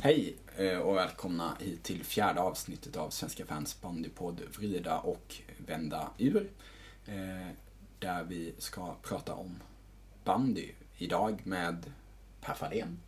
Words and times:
Hej 0.00 0.36
eh, 0.56 0.78
och 0.78 0.96
välkomna 0.96 1.56
hit 1.60 1.82
till 1.82 2.04
fjärde 2.04 2.40
avsnittet 2.40 2.96
av 2.96 3.10
Svenska 3.10 3.46
fans 3.46 3.80
bandypodd 3.80 4.40
Vrida 4.58 4.98
och 4.98 5.34
vända 5.66 6.10
ur. 6.18 6.50
Eh, 7.06 7.48
där 7.98 8.24
vi 8.24 8.54
ska 8.58 8.94
prata 9.02 9.34
om 9.34 9.62
bandy 10.24 10.68
idag 10.96 11.40
med 11.44 11.92
Per 12.40 12.54
Fahlén 12.54 13.00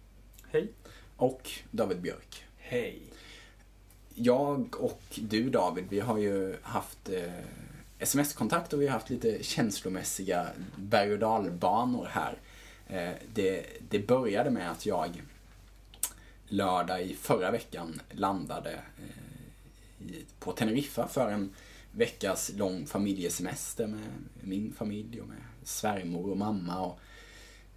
Hej. 0.52 0.68
och 1.16 1.50
David 1.70 2.00
Björk. 2.00 2.44
Hej. 2.58 3.02
Jag 4.14 4.80
och 4.80 5.02
du 5.14 5.50
David, 5.50 5.84
vi 5.88 6.00
har 6.00 6.18
ju 6.18 6.56
haft 6.62 7.08
eh, 7.08 7.32
sms-kontakt 7.98 8.72
och 8.72 8.82
vi 8.82 8.86
har 8.86 8.92
haft 8.92 9.10
lite 9.10 9.42
känslomässiga 9.42 10.46
berg 10.76 11.12
och 11.12 11.18
dalbanor 11.18 12.08
här. 12.10 12.38
Eh, 12.88 13.14
det, 13.34 13.66
det 13.88 14.06
började 14.06 14.50
med 14.50 14.70
att 14.70 14.86
jag 14.86 15.22
lördag 16.52 17.02
i 17.02 17.14
förra 17.14 17.50
veckan 17.50 18.00
landade 18.10 18.72
eh, 18.72 20.16
på 20.38 20.52
Teneriffa 20.52 21.08
för 21.08 21.30
en 21.30 21.54
veckas 21.92 22.50
lång 22.56 22.86
familjesemester 22.86 23.86
med 23.86 24.08
min 24.40 24.72
familj 24.72 25.20
och 25.20 25.28
med 25.28 25.42
svärmor 25.62 26.30
och 26.30 26.36
mamma. 26.36 26.80
Och 26.80 27.00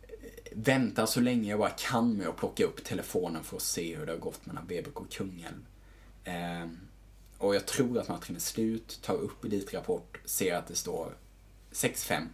eh, 0.02 0.18
väntar 0.52 1.06
så 1.06 1.20
länge 1.20 1.50
jag 1.50 1.60
bara 1.60 1.70
kan 1.70 2.14
med 2.14 2.28
att 2.28 2.38
plocka 2.38 2.64
upp 2.66 2.84
telefonen 2.84 3.44
för 3.44 3.58
att 3.58 3.64
se 3.64 3.96
hur 3.96 4.06
det 4.06 4.12
har 4.12 4.20
gått 4.20 4.46
mellan 4.46 4.68
BBK 4.68 5.02
och 5.02 5.12
Kungälv. 5.12 5.66
Eh, 6.24 6.68
och 7.38 7.56
jag 7.56 7.66
tror 7.66 7.98
att 7.98 8.08
matchen 8.08 8.36
är 8.36 8.40
slut, 8.40 9.00
tar 9.02 9.14
upp 9.14 9.46
Elitrapport, 9.46 10.20
ser 10.26 10.56
att 10.56 10.68
det 10.68 10.76
står 10.76 11.16
6-5 11.72 12.28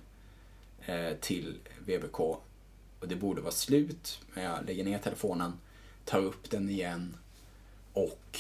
till 1.22 1.58
VBK. 1.86 2.20
Och 2.20 3.08
det 3.08 3.16
borde 3.16 3.42
vara 3.42 3.52
slut, 3.52 4.22
men 4.34 4.44
jag 4.44 4.66
lägger 4.66 4.84
ner 4.84 4.98
telefonen, 4.98 5.54
tar 6.10 6.20
upp 6.20 6.50
den 6.50 6.70
igen 6.70 7.18
och 7.94 8.40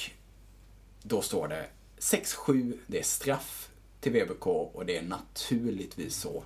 då 1.03 1.21
står 1.21 1.47
det 1.47 1.65
6-7, 1.99 2.77
det 2.87 2.99
är 2.99 3.03
straff 3.03 3.69
till 3.99 4.11
VBK 4.11 4.47
och 4.47 4.85
det 4.85 4.97
är 4.97 5.01
naturligtvis 5.01 6.15
så 6.15 6.43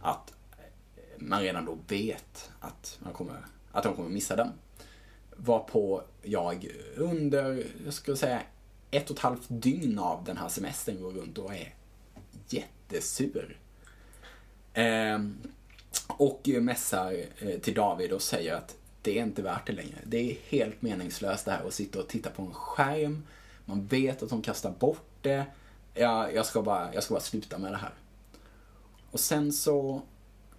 att 0.00 0.32
man 1.16 1.42
redan 1.42 1.64
då 1.64 1.78
vet 1.88 2.50
att, 2.60 2.98
man 3.02 3.12
kommer, 3.12 3.46
att 3.72 3.82
de 3.82 3.96
kommer 3.96 4.08
missa 4.08 4.36
den. 4.36 4.52
Varpå 5.36 6.02
jag 6.22 6.68
under, 6.96 7.66
jag 7.84 7.94
skulle 7.94 8.16
säga, 8.16 8.42
ett 8.90 9.10
och 9.10 9.16
ett 9.16 9.22
halvt 9.22 9.46
dygn 9.48 9.98
av 9.98 10.24
den 10.24 10.36
här 10.36 10.48
semestern 10.48 11.02
går 11.02 11.12
runt 11.12 11.38
och 11.38 11.54
är 11.54 11.74
jättesur. 12.48 13.58
Ehm, 14.74 15.38
eh, 15.42 16.16
och 16.16 16.48
mässar 16.48 17.24
till 17.60 17.74
David 17.74 18.12
och 18.12 18.22
säger 18.22 18.54
att 18.54 18.76
det 19.02 19.18
är 19.18 19.22
inte 19.22 19.42
värt 19.42 19.66
det 19.66 19.72
längre. 19.72 19.98
Det 20.04 20.30
är 20.30 20.36
helt 20.48 20.82
meningslöst 20.82 21.44
det 21.44 21.50
här 21.50 21.66
att 21.66 21.74
sitta 21.74 21.98
och 21.98 22.08
titta 22.08 22.30
på 22.30 22.42
en 22.42 22.54
skärm. 22.54 23.26
Man 23.64 23.86
vet 23.86 24.22
att 24.22 24.30
de 24.30 24.42
kastar 24.42 24.70
bort 24.70 25.08
det. 25.22 25.44
Jag, 25.94 26.34
jag, 26.34 26.46
ska, 26.46 26.62
bara, 26.62 26.94
jag 26.94 27.02
ska 27.02 27.14
bara 27.14 27.20
sluta 27.20 27.58
med 27.58 27.72
det 27.72 27.78
här. 27.78 27.94
Och 29.10 29.20
sen 29.20 29.52
så 29.52 30.02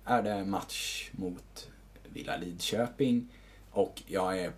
är 0.05 0.23
det 0.23 0.45
match 0.45 1.09
mot 1.11 1.69
Villa 2.13 2.37
Lidköping 2.37 3.27
och 3.71 4.01
jag 4.07 4.39
är 4.39 4.51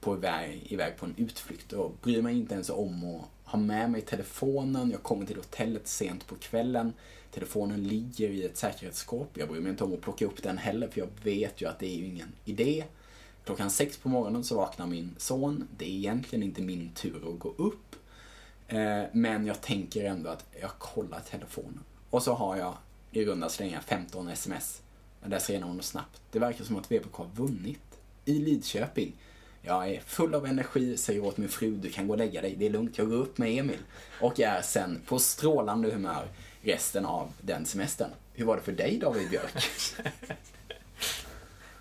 på 0.00 0.14
väg, 0.14 0.66
iväg 0.68 0.96
på 0.96 1.06
en 1.06 1.14
utflykt 1.16 1.72
och 1.72 1.94
bryr 2.02 2.22
mig 2.22 2.38
inte 2.38 2.54
ens 2.54 2.70
om 2.70 3.04
att 3.04 3.50
ha 3.50 3.58
med 3.58 3.90
mig 3.90 4.00
telefonen. 4.00 4.90
Jag 4.90 5.02
kommer 5.02 5.26
till 5.26 5.36
hotellet 5.36 5.88
sent 5.88 6.26
på 6.26 6.34
kvällen. 6.34 6.92
Telefonen 7.30 7.88
ligger 7.88 8.28
i 8.28 8.44
ett 8.44 8.56
säkerhetsskåp. 8.56 9.28
Jag 9.34 9.48
bryr 9.48 9.60
mig 9.60 9.70
inte 9.70 9.84
om 9.84 9.94
att 9.94 10.00
plocka 10.00 10.26
upp 10.26 10.42
den 10.42 10.58
heller 10.58 10.88
för 10.88 11.00
jag 11.00 11.08
vet 11.22 11.60
ju 11.60 11.68
att 11.68 11.78
det 11.78 11.86
är 11.86 11.96
ju 11.96 12.06
ingen 12.06 12.32
idé. 12.44 12.84
Klockan 13.46 13.70
sex 13.70 13.98
på 13.98 14.08
morgonen 14.08 14.44
så 14.44 14.56
vaknar 14.56 14.86
min 14.86 15.14
son. 15.18 15.68
Det 15.78 15.84
är 15.84 15.88
egentligen 15.88 16.42
inte 16.42 16.62
min 16.62 16.90
tur 16.94 17.32
att 17.32 17.38
gå 17.38 17.54
upp. 17.56 17.96
Eh, 18.68 19.02
men 19.12 19.46
jag 19.46 19.60
tänker 19.60 20.04
ändå 20.04 20.30
att 20.30 20.44
jag 20.60 20.70
kollar 20.78 21.20
telefonen. 21.30 21.80
Och 22.10 22.22
så 22.22 22.34
har 22.34 22.56
jag 22.56 22.74
i 23.10 23.24
runda 23.24 23.48
slängar 23.48 23.80
15 23.80 24.28
sms. 24.28 24.82
Jag 25.22 25.30
läser 25.30 25.52
igenom 25.52 25.68
dem 25.68 25.82
snabbt. 25.82 26.20
Det 26.30 26.38
verkar 26.38 26.64
som 26.64 26.76
att 26.76 26.92
VPK 26.92 27.16
har 27.16 27.26
vunnit 27.34 28.00
i 28.24 28.38
Lidköping. 28.38 29.12
Jag 29.62 29.90
är 29.90 30.00
full 30.00 30.34
av 30.34 30.46
energi, 30.46 30.96
säger 30.96 31.24
åt 31.24 31.36
min 31.36 31.48
fru, 31.48 31.76
du 31.76 31.90
kan 31.90 32.06
gå 32.06 32.12
och 32.12 32.18
lägga 32.18 32.42
dig, 32.42 32.54
det 32.58 32.66
är 32.66 32.70
lugnt, 32.70 32.98
jag 32.98 33.08
går 33.08 33.16
upp 33.16 33.38
med 33.38 33.58
Emil. 33.58 33.78
Och 34.20 34.40
är 34.40 34.62
sen 34.62 35.00
på 35.06 35.18
strålande 35.18 35.90
humör 35.90 36.28
resten 36.62 37.06
av 37.06 37.32
den 37.40 37.66
semestern. 37.66 38.10
Hur 38.32 38.44
var 38.44 38.56
det 38.56 38.62
för 38.62 38.72
dig 38.72 38.98
David 38.98 39.30
Björk? 39.30 39.64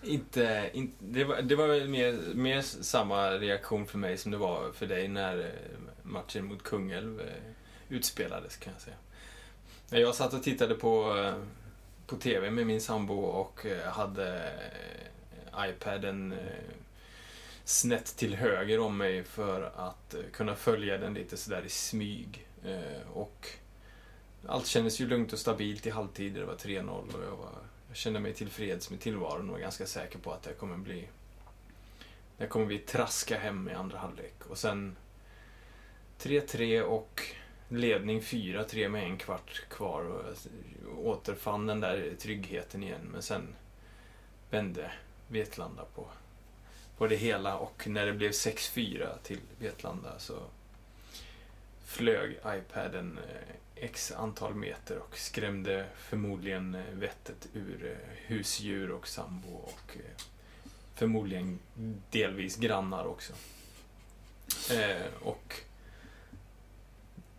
Inte, 0.05 0.69
inte, 0.73 0.95
det, 0.99 1.23
var, 1.23 1.41
det 1.41 1.55
var 1.55 1.67
väl 1.67 1.89
mer, 1.89 2.19
mer 2.33 2.61
samma 2.61 3.31
reaktion 3.31 3.87
för 3.87 3.97
mig 3.97 4.17
som 4.17 4.31
det 4.31 4.37
var 4.37 4.71
för 4.71 4.85
dig 4.85 5.07
när 5.07 5.39
eh, 5.39 5.79
matchen 6.03 6.45
mot 6.45 6.63
Kungälv 6.63 7.19
eh, 7.19 7.27
utspelades 7.89 8.57
kan 8.57 8.73
jag 8.73 8.81
säga. 8.81 8.95
Jag 10.05 10.15
satt 10.15 10.33
och 10.33 10.43
tittade 10.43 10.75
på, 10.75 11.17
eh, 11.17 11.35
på 12.07 12.15
TV 12.15 12.51
med 12.51 12.67
min 12.67 12.81
sambo 12.81 13.13
och 13.13 13.65
hade 13.91 14.51
iPaden 15.57 16.35
snett 17.63 18.05
till 18.05 18.35
höger 18.35 18.79
om 18.79 18.97
mig 18.97 19.23
för 19.23 19.71
att 19.75 20.15
kunna 20.33 20.55
följa 20.55 20.97
den 20.97 21.13
lite 21.13 21.37
sådär 21.37 21.63
i 21.65 21.69
smyg. 21.69 22.47
Och 23.13 23.47
allt 24.47 24.65
kändes 24.65 24.99
ju 24.99 25.07
lugnt 25.07 25.33
och 25.33 25.39
stabilt 25.39 25.85
i 25.85 25.89
halvtid. 25.89 26.33
Det 26.33 26.45
var 26.45 26.55
3-0 26.55 26.89
och 26.89 27.23
jag, 27.23 27.37
var, 27.37 27.51
jag 27.95 27.99
kände 27.99 28.19
mig 28.19 28.33
tillfreds 28.33 28.89
med 28.89 28.99
tillvaron 28.99 29.49
och 29.49 29.57
är 29.57 29.61
ganska 29.61 29.85
säker 29.85 30.19
på 30.19 30.31
att 30.31 30.43
det 30.43 30.53
kommer 30.53 30.77
bli 30.77 31.07
det 32.37 32.47
kommer 32.47 32.65
vi 32.65 32.77
traska 32.77 33.39
hem 33.39 33.69
i 33.69 33.73
andra 33.73 33.97
halvlek. 33.97 34.45
Och 34.49 34.57
sen 34.57 34.95
3-3 36.19 36.81
och 36.81 37.21
ledning 37.69 38.21
4-3 38.21 38.89
med 38.89 39.03
en 39.03 39.17
kvart 39.17 39.63
kvar. 39.69 40.03
Och 40.03 40.23
jag 40.85 41.05
återfann 41.05 41.67
den 41.67 41.79
där 41.79 42.13
tryggheten 42.19 42.83
igen. 42.83 43.09
Men 43.11 43.21
sen 43.21 43.55
vände 44.49 44.91
Vetlanda 45.27 45.85
på, 45.95 46.07
på 46.97 47.07
det 47.07 47.15
hela 47.15 47.57
och 47.57 47.87
när 47.87 48.05
det 48.05 48.13
blev 48.13 48.31
6-4 48.31 49.17
till 49.23 49.39
Vetlanda 49.59 50.19
så 50.19 50.39
flög 51.85 52.39
iPaden 52.45 53.19
x 53.75 54.11
antal 54.11 54.55
meter 54.55 54.97
och 54.97 55.17
skrämde 55.17 55.85
förmodligen 55.97 56.77
vettet 56.93 57.47
ur 57.53 57.97
husdjur 58.27 58.91
och 58.91 59.07
sambo 59.07 59.47
och 59.47 59.97
förmodligen 60.95 61.59
delvis 62.11 62.57
grannar 62.57 63.05
också. 63.05 63.33
Och 65.19 65.53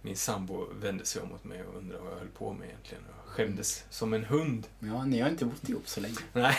min 0.03 0.17
sambo 0.17 0.67
vände 0.81 1.05
sig 1.05 1.23
om 1.23 1.29
mot 1.29 1.45
mig 1.45 1.63
och 1.63 1.77
undrade 1.77 2.03
vad 2.03 2.13
jag 2.13 2.19
höll 2.19 2.29
på 2.29 2.53
med 2.53 2.69
egentligen. 2.69 3.05
Och 3.05 3.31
skämdes 3.31 3.85
som 3.91 4.15
en 4.15 4.25
hund. 4.25 4.67
Ja, 4.79 5.05
ni 5.05 5.21
har 5.21 5.29
inte 5.29 5.45
bott 5.45 5.69
ihop 5.69 5.89
så 5.89 6.01
länge. 6.01 6.17
Nej, 6.33 6.57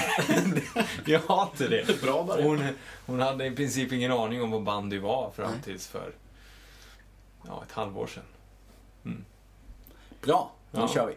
jag 1.06 1.20
har 1.20 1.44
inte 1.44 1.68
det. 1.68 2.02
Bra. 2.02 2.38
Hon, 2.42 2.64
hon 3.06 3.20
hade 3.20 3.46
i 3.46 3.52
princip 3.52 3.92
ingen 3.92 4.12
aning 4.12 4.42
om 4.42 4.52
vad 4.52 4.64
bandy 4.64 5.00
var 5.00 5.32
fram 5.32 5.62
tills 5.64 5.88
för 5.88 6.14
ja, 7.46 7.64
ett 7.64 7.72
halvår 7.72 8.08
sedan. 8.08 8.24
Mm. 9.06 9.26
Bra, 10.22 10.52
nu 10.72 10.80
Ja. 10.80 10.88
kör 10.88 11.08
vi. 11.08 11.14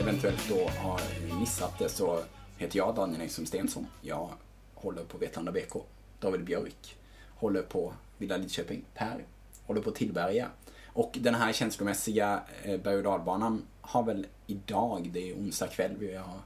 Eventuellt 0.00 0.48
då 0.48 0.68
har 0.78 1.00
missat 1.40 1.78
det 1.78 1.88
så 1.88 2.20
heter 2.58 2.76
jag 2.78 2.94
Daniel 2.94 3.20
Engström 3.20 3.46
Stensson. 3.46 3.86
Jag 4.00 4.28
håller 4.74 5.04
på 5.04 5.18
Vetlanda 5.18 5.52
BK. 5.52 5.76
David 6.20 6.44
Björk 6.44 6.96
håller 7.36 7.62
på 7.62 7.94
Villa 8.18 8.36
Lidköping. 8.36 8.84
Per 8.94 9.24
håller 9.66 9.80
på 9.80 9.90
Tillberga. 9.90 10.48
Och 10.86 11.18
den 11.20 11.34
här 11.34 11.52
känslomässiga 11.52 12.42
eh, 12.62 12.80
berg 12.80 12.96
och 12.96 13.02
dalbanan 13.02 13.62
har 13.80 14.02
väl 14.02 14.26
idag, 14.46 15.10
det 15.12 15.30
är 15.30 15.34
onsdag 15.34 15.66
kväll, 15.66 15.96
vi 15.98 16.14
har, 16.14 16.40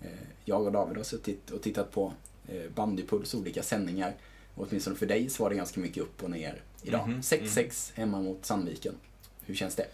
eh, 0.00 0.08
jag 0.44 0.66
och 0.66 0.72
David 0.72 0.96
har 0.96 1.04
suttit 1.04 1.50
och 1.50 1.62
tittat 1.62 1.92
på 1.92 2.12
eh, 2.48 2.70
Bandypuls 2.74 3.34
olika 3.34 3.62
sändningar. 3.62 4.14
Och 4.54 4.66
åtminstone 4.68 4.96
för 4.96 5.06
dig 5.06 5.28
så 5.30 5.42
var 5.42 5.50
det 5.50 5.56
ganska 5.56 5.80
mycket 5.80 6.02
upp 6.02 6.22
och 6.22 6.30
ner 6.30 6.62
idag. 6.82 7.08
Mhm, 7.08 7.20
6-6 7.20 7.92
hemma 7.94 8.20
mot 8.20 8.46
Sandviken. 8.46 8.94
Hur 9.44 9.54
känns 9.54 9.74
det? 9.74 9.86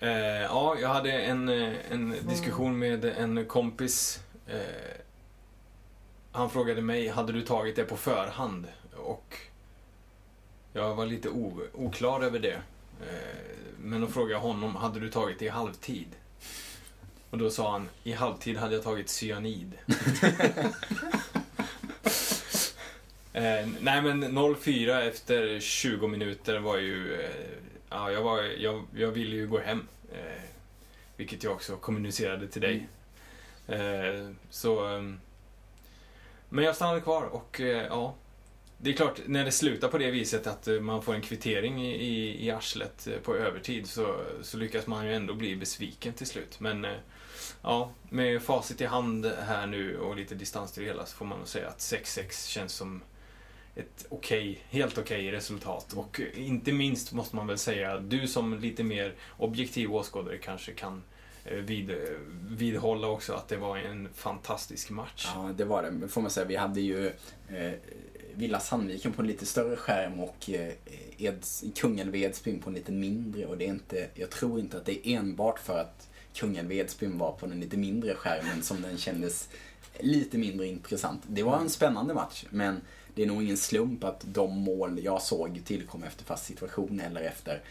Eh, 0.00 0.42
ja, 0.42 0.76
jag 0.80 0.88
hade 0.88 1.12
en, 1.12 1.48
en 1.48 2.14
diskussion 2.28 2.78
med 2.78 3.04
en 3.04 3.46
kompis. 3.46 4.20
Eh, 4.46 4.58
han 6.32 6.50
frågade 6.50 6.82
mig, 6.82 7.08
hade 7.08 7.32
du 7.32 7.42
tagit 7.42 7.76
det 7.76 7.84
på 7.84 7.96
förhand? 7.96 8.66
Och 9.08 9.36
jag 10.72 10.94
var 10.94 11.06
lite 11.06 11.28
oklar 11.74 12.20
över 12.20 12.38
det. 12.38 12.62
Eh, 13.00 13.48
men 13.78 14.00
då 14.00 14.06
frågade 14.06 14.32
jag 14.32 14.40
honom, 14.40 14.76
hade 14.76 15.00
du 15.00 15.10
tagit 15.10 15.38
det 15.38 15.44
i 15.44 15.48
halvtid? 15.48 16.08
Och 17.30 17.38
då 17.38 17.50
sa 17.50 17.72
han, 17.72 17.88
i 18.04 18.12
halvtid 18.12 18.56
hade 18.56 18.74
jag 18.74 18.84
tagit 18.84 19.08
cyanid. 19.08 19.72
Eh, 23.32 23.68
nej 23.80 24.02
men 24.02 24.24
0-4 24.24 25.00
efter 25.08 25.60
20 25.60 26.06
minuter 26.06 26.58
var 26.58 26.76
ju... 26.76 27.20
Eh, 27.22 27.30
ja, 27.90 28.10
jag, 28.10 28.22
var, 28.22 28.42
jag, 28.42 28.86
jag 28.96 29.10
ville 29.10 29.36
ju 29.36 29.46
gå 29.46 29.58
hem. 29.58 29.88
Eh, 30.12 30.42
vilket 31.16 31.42
jag 31.44 31.52
också 31.52 31.76
kommunicerade 31.76 32.48
till 32.48 32.62
dig. 32.62 32.88
Eh, 33.66 34.30
så... 34.50 34.96
eh, 34.96 35.02
men 36.48 36.64
jag 36.64 36.76
stannade 36.76 37.00
kvar 37.00 37.22
och 37.22 37.60
ja. 37.88 38.14
Det 38.80 38.90
är 38.90 38.94
klart, 38.94 39.20
när 39.26 39.44
det 39.44 39.52
slutar 39.52 39.88
på 39.88 39.98
det 39.98 40.10
viset 40.10 40.46
att 40.46 40.68
eh, 40.68 40.80
man 40.80 41.02
får 41.02 41.14
en 41.14 41.22
kvittering 41.22 41.86
i, 41.86 42.46
i, 42.46 42.50
arslet 42.50 43.06
eh, 43.06 43.18
på 43.18 43.36
övertid 43.36 43.86
så, 43.86 44.24
så 44.42 44.56
lyckas 44.56 44.86
man 44.86 45.06
ju 45.06 45.14
ändå 45.14 45.34
bli 45.34 45.56
besviken 45.56 46.12
till 46.12 46.26
slut. 46.26 46.60
Men 46.60 46.84
eh, 46.84 46.96
ja, 47.62 47.90
med 48.10 48.42
facit 48.42 48.80
i 48.80 48.84
hand 48.84 49.26
här 49.26 49.66
nu 49.66 49.98
och 49.98 50.16
lite 50.16 50.34
distans 50.34 50.72
till 50.72 50.82
det 50.82 50.88
hela 50.88 51.06
så 51.06 51.16
får 51.16 51.24
man 51.24 51.38
nog 51.38 51.48
säga 51.48 51.68
att 51.68 51.78
6-6 51.78 52.48
känns 52.48 52.72
som 52.72 53.02
ett 53.74 54.06
okej, 54.08 54.64
helt 54.68 54.98
okej 54.98 55.32
resultat. 55.32 55.92
Och 55.92 56.20
inte 56.34 56.72
minst 56.72 57.12
måste 57.12 57.36
man 57.36 57.46
väl 57.46 57.58
säga, 57.58 57.98
du 57.98 58.28
som 58.28 58.58
lite 58.58 58.82
mer 58.84 59.14
objektiv 59.36 59.94
åskådare 59.94 60.38
kanske 60.38 60.72
kan 60.72 61.02
vid, 61.50 61.94
vidhålla 62.48 63.08
också 63.08 63.32
att 63.32 63.48
det 63.48 63.56
var 63.56 63.76
en 63.76 64.08
fantastisk 64.14 64.90
match. 64.90 65.28
Ja, 65.34 65.50
det 65.56 65.64
var 65.64 65.82
det. 65.82 66.08
Får 66.08 66.20
man 66.20 66.30
säga. 66.30 66.46
Vi 66.46 66.56
hade 66.56 66.80
ju 66.80 67.06
eh, 67.48 67.72
Villa 68.38 68.60
Sandviken 68.60 69.12
på 69.12 69.22
en 69.22 69.28
lite 69.28 69.46
större 69.46 69.76
skärm 69.76 70.20
och 70.20 70.50
eh, 70.50 70.72
Eds, 71.18 71.64
Kungälv 71.74 72.16
Edsbyn 72.16 72.60
på 72.60 72.70
en 72.70 72.74
lite 72.74 72.92
mindre. 72.92 73.46
Och 73.46 73.58
det 73.58 73.64
är 73.64 73.68
inte, 73.68 74.08
jag 74.14 74.30
tror 74.30 74.60
inte 74.60 74.76
att 74.76 74.84
det 74.86 75.08
är 75.08 75.18
enbart 75.18 75.58
för 75.58 75.78
att 75.78 76.08
Kungälv 76.34 76.72
Edsbyn 76.72 77.18
var 77.18 77.32
på 77.32 77.46
den 77.46 77.60
lite 77.60 77.76
mindre 77.76 78.14
skärmen 78.14 78.62
som 78.62 78.82
den 78.82 78.98
kändes 78.98 79.48
lite 80.00 80.38
mindre 80.38 80.66
intressant. 80.66 81.22
Det 81.26 81.42
var 81.42 81.58
en 81.58 81.70
spännande 81.70 82.14
match, 82.14 82.44
men 82.50 82.80
det 83.14 83.22
är 83.22 83.26
nog 83.26 83.42
ingen 83.42 83.56
slump 83.56 84.04
att 84.04 84.24
de 84.26 84.58
mål 84.58 85.00
jag 85.02 85.22
såg 85.22 85.60
tillkom 85.64 86.02
efter 86.02 86.24
fast 86.24 86.46
situation 86.46 87.00
eller 87.00 87.20
efter 87.20 87.62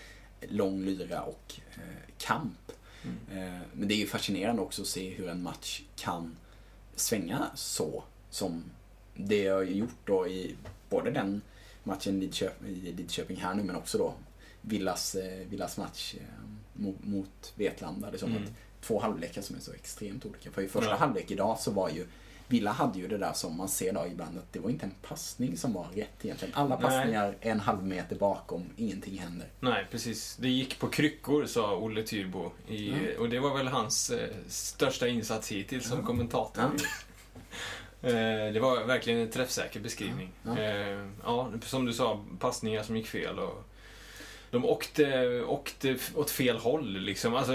lång 0.41 0.85
lyra 0.85 1.21
och 1.21 1.53
eh, 1.75 2.13
kamp. 2.17 2.71
Mm. 3.03 3.47
Eh, 3.47 3.61
men 3.73 3.87
det 3.87 3.93
är 3.93 3.97
ju 3.97 4.07
fascinerande 4.07 4.61
också 4.61 4.81
att 4.81 4.87
se 4.87 5.09
hur 5.09 5.29
en 5.29 5.43
match 5.43 5.81
kan 5.95 6.37
svänga 6.95 7.47
så 7.55 8.03
som 8.29 8.63
det 9.19 9.47
har 9.47 9.63
gjort 9.63 9.97
då 10.05 10.27
i 10.27 10.55
både 10.89 11.11
den 11.11 11.41
matchen 11.83 12.23
i 12.23 12.31
Lidköping 12.97 13.37
här 13.37 13.53
nu 13.55 13.63
men 13.63 13.75
också 13.75 13.97
då 13.97 14.13
Villas, 14.61 15.15
eh, 15.15 15.47
Villas 15.49 15.77
match 15.77 16.15
eh, 16.17 16.21
mot, 16.73 17.03
mot 17.03 17.53
Vetlanda. 17.55 18.11
Det 18.11 18.17
är 18.17 18.19
som 18.19 18.31
Mm. 18.31 18.43
att 18.43 18.49
två 18.81 18.99
halvlekar 18.99 19.41
som 19.41 19.55
är 19.55 19.59
så 19.59 19.73
extremt 19.73 20.25
olika. 20.25 20.51
För 20.51 20.61
i 20.61 20.67
första 20.67 20.89
Ja. 20.91 20.95
halvlek 20.97 21.31
idag 21.31 21.59
så 21.59 21.71
var 21.71 21.89
ju 21.89 22.05
Villa 22.49 22.71
hade 22.71 22.99
ju 22.99 23.07
det 23.07 23.17
där 23.17 23.33
som 23.33 23.57
man 23.57 23.69
ser 23.69 23.93
då 23.93 24.05
ibland 24.11 24.37
att 24.37 24.53
det 24.53 24.59
var 24.59 24.69
inte 24.69 24.85
en 24.85 24.93
passning 25.01 25.57
som 25.57 25.73
var 25.73 25.87
rätt 25.95 26.25
egentligen. 26.25 26.53
Alla 26.55 26.75
Nej. 26.75 26.83
passningar 26.83 27.35
en 27.41 27.59
halv 27.59 27.83
meter 27.83 28.15
bakom, 28.15 28.69
ingenting 28.77 29.17
händer. 29.19 29.47
Nej, 29.59 29.87
precis. 29.91 30.37
Det 30.39 30.49
gick 30.49 30.79
på 30.79 30.87
kryckor, 30.89 31.45
sa 31.45 31.77
Olle 31.77 32.03
Tyrbo. 32.03 32.51
I, 32.67 32.89
Ja. 32.89 33.19
Och 33.19 33.29
det 33.29 33.39
var 33.39 33.57
väl 33.57 33.67
hans 33.67 34.09
eh, 34.09 34.29
största 34.47 35.07
insats 35.07 35.51
hittills 35.51 35.87
som 35.89 36.03
kommentator. 36.05 36.63
Eh, 36.63 36.69
det 38.01 38.59
var 38.61 38.83
verkligen 38.83 39.19
en 39.19 39.31
träffsäker 39.31 39.79
beskrivning. 39.79 40.31
Ja. 40.44 40.57
Eh, 40.59 41.07
ja, 41.23 41.51
som 41.61 41.85
du 41.85 41.94
sa, 41.94 42.25
passningar 42.39 42.83
som 42.83 42.97
gick 42.97 43.07
fel. 43.07 43.39
Och 43.39 43.63
de 44.51 44.65
åkte, 44.65 45.41
åkte 45.44 45.97
åt 46.15 46.29
fel 46.29 46.57
håll, 46.57 46.97
liksom. 46.99 47.35
Alltså, 47.35 47.53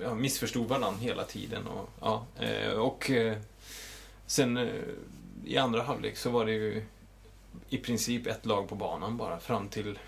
ja, 0.00 0.14
missförstod 0.14 0.68
varandra 0.68 1.00
hela 1.00 1.24
tiden. 1.24 1.66
Och, 1.66 1.88
ja, 2.00 2.26
eh, 2.40 2.72
och 2.72 3.10
eh, 3.10 3.36
sen 4.26 4.56
eh, 4.56 4.68
i 5.44 5.58
andra 5.58 5.82
halvlek 5.82 6.16
så 6.16 6.30
var 6.30 6.46
det 6.46 6.52
ju 6.52 6.84
i 7.68 7.78
princip 7.78 8.26
ett 8.26 8.46
lag 8.46 8.68
på 8.68 8.74
banan 8.74 9.16
bara 9.16 9.38
fram 9.38 9.68
till 9.68 9.98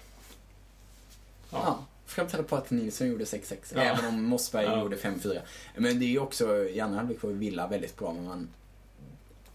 Ja. 1.50 1.84
Fram 2.06 2.26
till 2.26 2.44
att 2.50 2.70
Nilsson 2.70 3.08
gjorde 3.08 3.24
6-6. 3.24 3.56
Ja. 3.74 3.80
Även 3.80 4.06
om 4.06 4.24
Mossberg 4.24 4.64
Ja. 4.64 4.80
gjorde 4.80 4.96
5-4. 4.96 5.40
Men 5.76 5.98
det 5.98 6.04
är 6.04 6.08
ju 6.08 6.18
också, 6.18 6.68
i 6.68 6.80
andra 6.80 6.98
halvlek 6.98 7.22
var 7.22 7.30
Villa 7.30 7.68
väldigt 7.68 7.96
bra, 7.96 8.12
men 8.12 8.24
man... 8.24 8.48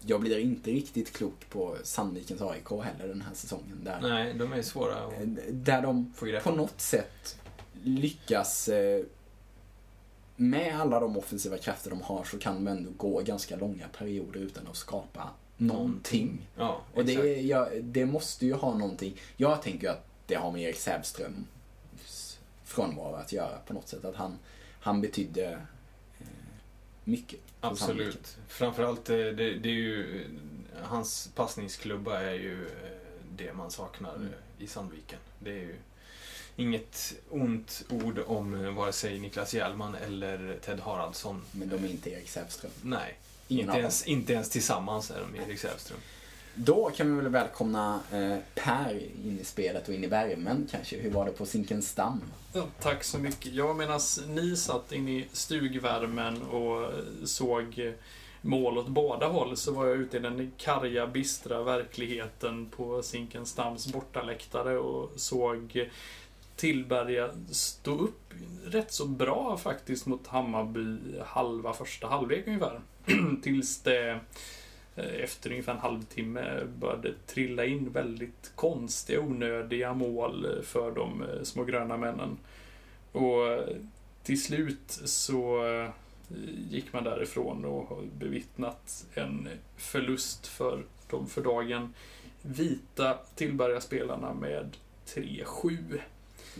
Jag 0.06 0.20
blir 0.20 0.38
inte 0.38 0.70
riktigt 0.70 1.12
klok 1.12 1.50
på 1.50 1.76
Sandvikens 1.84 2.42
AIK 2.42 2.70
heller 2.70 3.08
den 3.08 3.22
här 3.22 3.34
säsongen. 3.34 3.80
Där, 3.84 4.00
Nej, 4.00 4.34
de 4.34 4.52
är 4.52 4.62
svåra 4.62 4.94
att 4.94 5.12
där 5.50 5.82
de 5.82 6.12
på 6.42 6.50
något 6.50 6.80
sätt 6.80 7.38
lyckas 7.82 8.68
eh, 8.68 9.04
med 10.36 10.80
alla 10.80 11.00
de 11.00 11.16
offensiva 11.16 11.58
krafter 11.58 11.90
de 11.90 12.00
har 12.02 12.24
så 12.24 12.38
kan 12.38 12.54
de 12.54 12.68
ändå 12.70 12.90
gå 12.96 13.20
ganska 13.20 13.56
långa 13.56 13.88
perioder 13.88 14.40
utan 14.40 14.66
att 14.66 14.76
skapa 14.76 15.30
någonting. 15.56 16.48
Ja, 16.56 16.80
Och 16.94 17.04
det, 17.04 17.40
ja, 17.40 17.68
det 17.82 18.06
måste 18.06 18.46
ju 18.46 18.54
ha 18.54 18.74
någonting. 18.74 19.20
Jag 19.36 19.62
tänker 19.62 19.90
att 19.90 20.06
det 20.26 20.34
har 20.34 20.52
med 20.52 20.62
Erik 20.62 20.76
Sävströms 20.76 22.38
frånvaro 22.64 23.14
att 23.14 23.32
göra 23.32 23.58
på 23.66 23.72
något 23.72 23.88
sätt. 23.88 24.04
Att 24.04 24.16
han, 24.16 24.38
han 24.80 25.00
betydde 25.00 25.52
eh, 25.52 25.58
mycket. 27.04 27.40
Absolut. 27.60 28.36
Framförallt, 28.48 29.10
eh, 29.10 29.16
det, 29.16 29.32
det 29.54 29.68
är 29.68 29.72
ju... 29.74 30.24
Hans 30.82 31.30
passningsklubba 31.34 32.20
är 32.20 32.34
ju 32.34 32.66
eh, 32.66 32.70
det 33.36 33.52
man 33.52 33.70
saknar 33.70 34.14
Mm. 34.14 34.26
eh, 34.28 34.64
i 34.64 34.66
Sandviken. 34.66 35.18
Det 35.38 35.50
är 35.50 35.54
ju 35.54 35.74
inget 36.56 37.14
ont 37.30 37.82
ord 37.88 38.18
om 38.26 38.74
vare 38.74 38.92
sig 38.92 39.18
Niklas 39.18 39.54
Hjelman 39.54 39.94
eller 39.94 40.58
Ted 40.64 40.80
Haraldsson. 40.80 41.42
Men 41.52 41.68
de 41.68 41.84
är 41.84 41.88
inte 41.88 42.10
Erik 42.10 42.28
Sävström. 42.28 42.70
Nej, 42.82 43.18
inte 43.48 43.78
ens, 43.78 44.06
inte 44.06 44.32
ens 44.32 44.50
tillsammans 44.50 45.10
är 45.10 45.20
de 45.20 45.40
Erik 45.42 45.58
Sävström. 45.60 45.98
Då 46.54 46.90
kan 46.90 47.10
vi 47.10 47.22
väl 47.22 47.32
välkomna 47.32 48.00
eh, 48.12 48.36
Per 48.54 49.00
in 49.24 49.38
i 49.40 49.44
spelet 49.44 49.88
och 49.88 49.94
in 49.94 50.04
i 50.04 50.06
värmen 50.06 50.68
kanske. 50.70 50.96
Hur 50.96 51.10
var 51.10 51.26
det 51.26 51.32
på 51.32 51.46
Zinkensdamm? 51.46 52.20
Ja, 52.52 52.66
tack 52.80 53.04
så 53.04 53.18
mycket. 53.18 53.52
Ja, 53.52 53.74
medan 53.74 54.00
ni 54.28 54.56
satt 54.56 54.92
in 54.92 55.08
i 55.08 55.28
stugvärmen 55.32 56.42
och 56.42 56.82
eh, 56.82 56.90
såg 57.24 57.78
eh, 57.78 57.92
mål 58.42 58.78
åt 58.78 58.88
båda 58.88 59.26
håll 59.26 59.56
så 59.56 59.72
var 59.72 59.86
jag 59.86 59.96
ute 59.96 60.16
i 60.16 60.20
den 60.20 60.52
karga, 60.56 61.06
bistra 61.06 61.62
verkligheten 61.62 62.66
på 62.66 63.02
Zinkensdamms 63.02 63.92
bortaläktare 63.92 64.78
och 64.78 65.10
såg 65.16 65.76
eh, 65.76 65.86
Tillberga 66.56 67.30
stå 67.50 67.98
upp 67.98 68.34
rätt 68.64 68.92
så 68.92 69.06
bra 69.06 69.56
faktiskt 69.56 70.06
mot 70.06 70.26
Hammarby 70.26 70.98
halva 71.24 71.72
första 71.72 72.06
halvlek 72.06 72.46
ungefär. 72.46 72.80
Tills 73.42 73.82
det 73.82 74.20
Eh, 74.96 75.24
efter 75.24 75.50
ungefär 75.50 75.72
en 75.72 75.78
halvtimme 75.78 76.64
började 76.78 77.14
trilla 77.26 77.64
in 77.64 77.92
väldigt 77.92 78.52
konstiga, 78.54 79.20
onödiga 79.20 79.94
mål 79.94 80.44
eh, 80.44 80.62
för 80.62 80.90
de 80.90 81.22
eh, 81.22 81.42
små 81.42 81.64
gröna 81.64 81.96
männen. 81.96 82.38
Och 83.12 83.64
till 84.22 84.42
slut 84.42 85.00
så 85.04 85.64
gick 86.70 86.92
man 86.92 87.04
därifrån 87.04 87.64
och 87.64 87.88
har 87.88 88.02
bevittnat 88.18 89.06
en 89.14 89.48
förlust 89.76 90.46
för 90.46 90.82
de 91.10 91.26
för 91.26 91.42
dagen 91.42 91.94
vita 92.42 93.18
Tillberga-spelarna 93.34 94.34
med 94.34 94.76
3-7. 95.06 96.00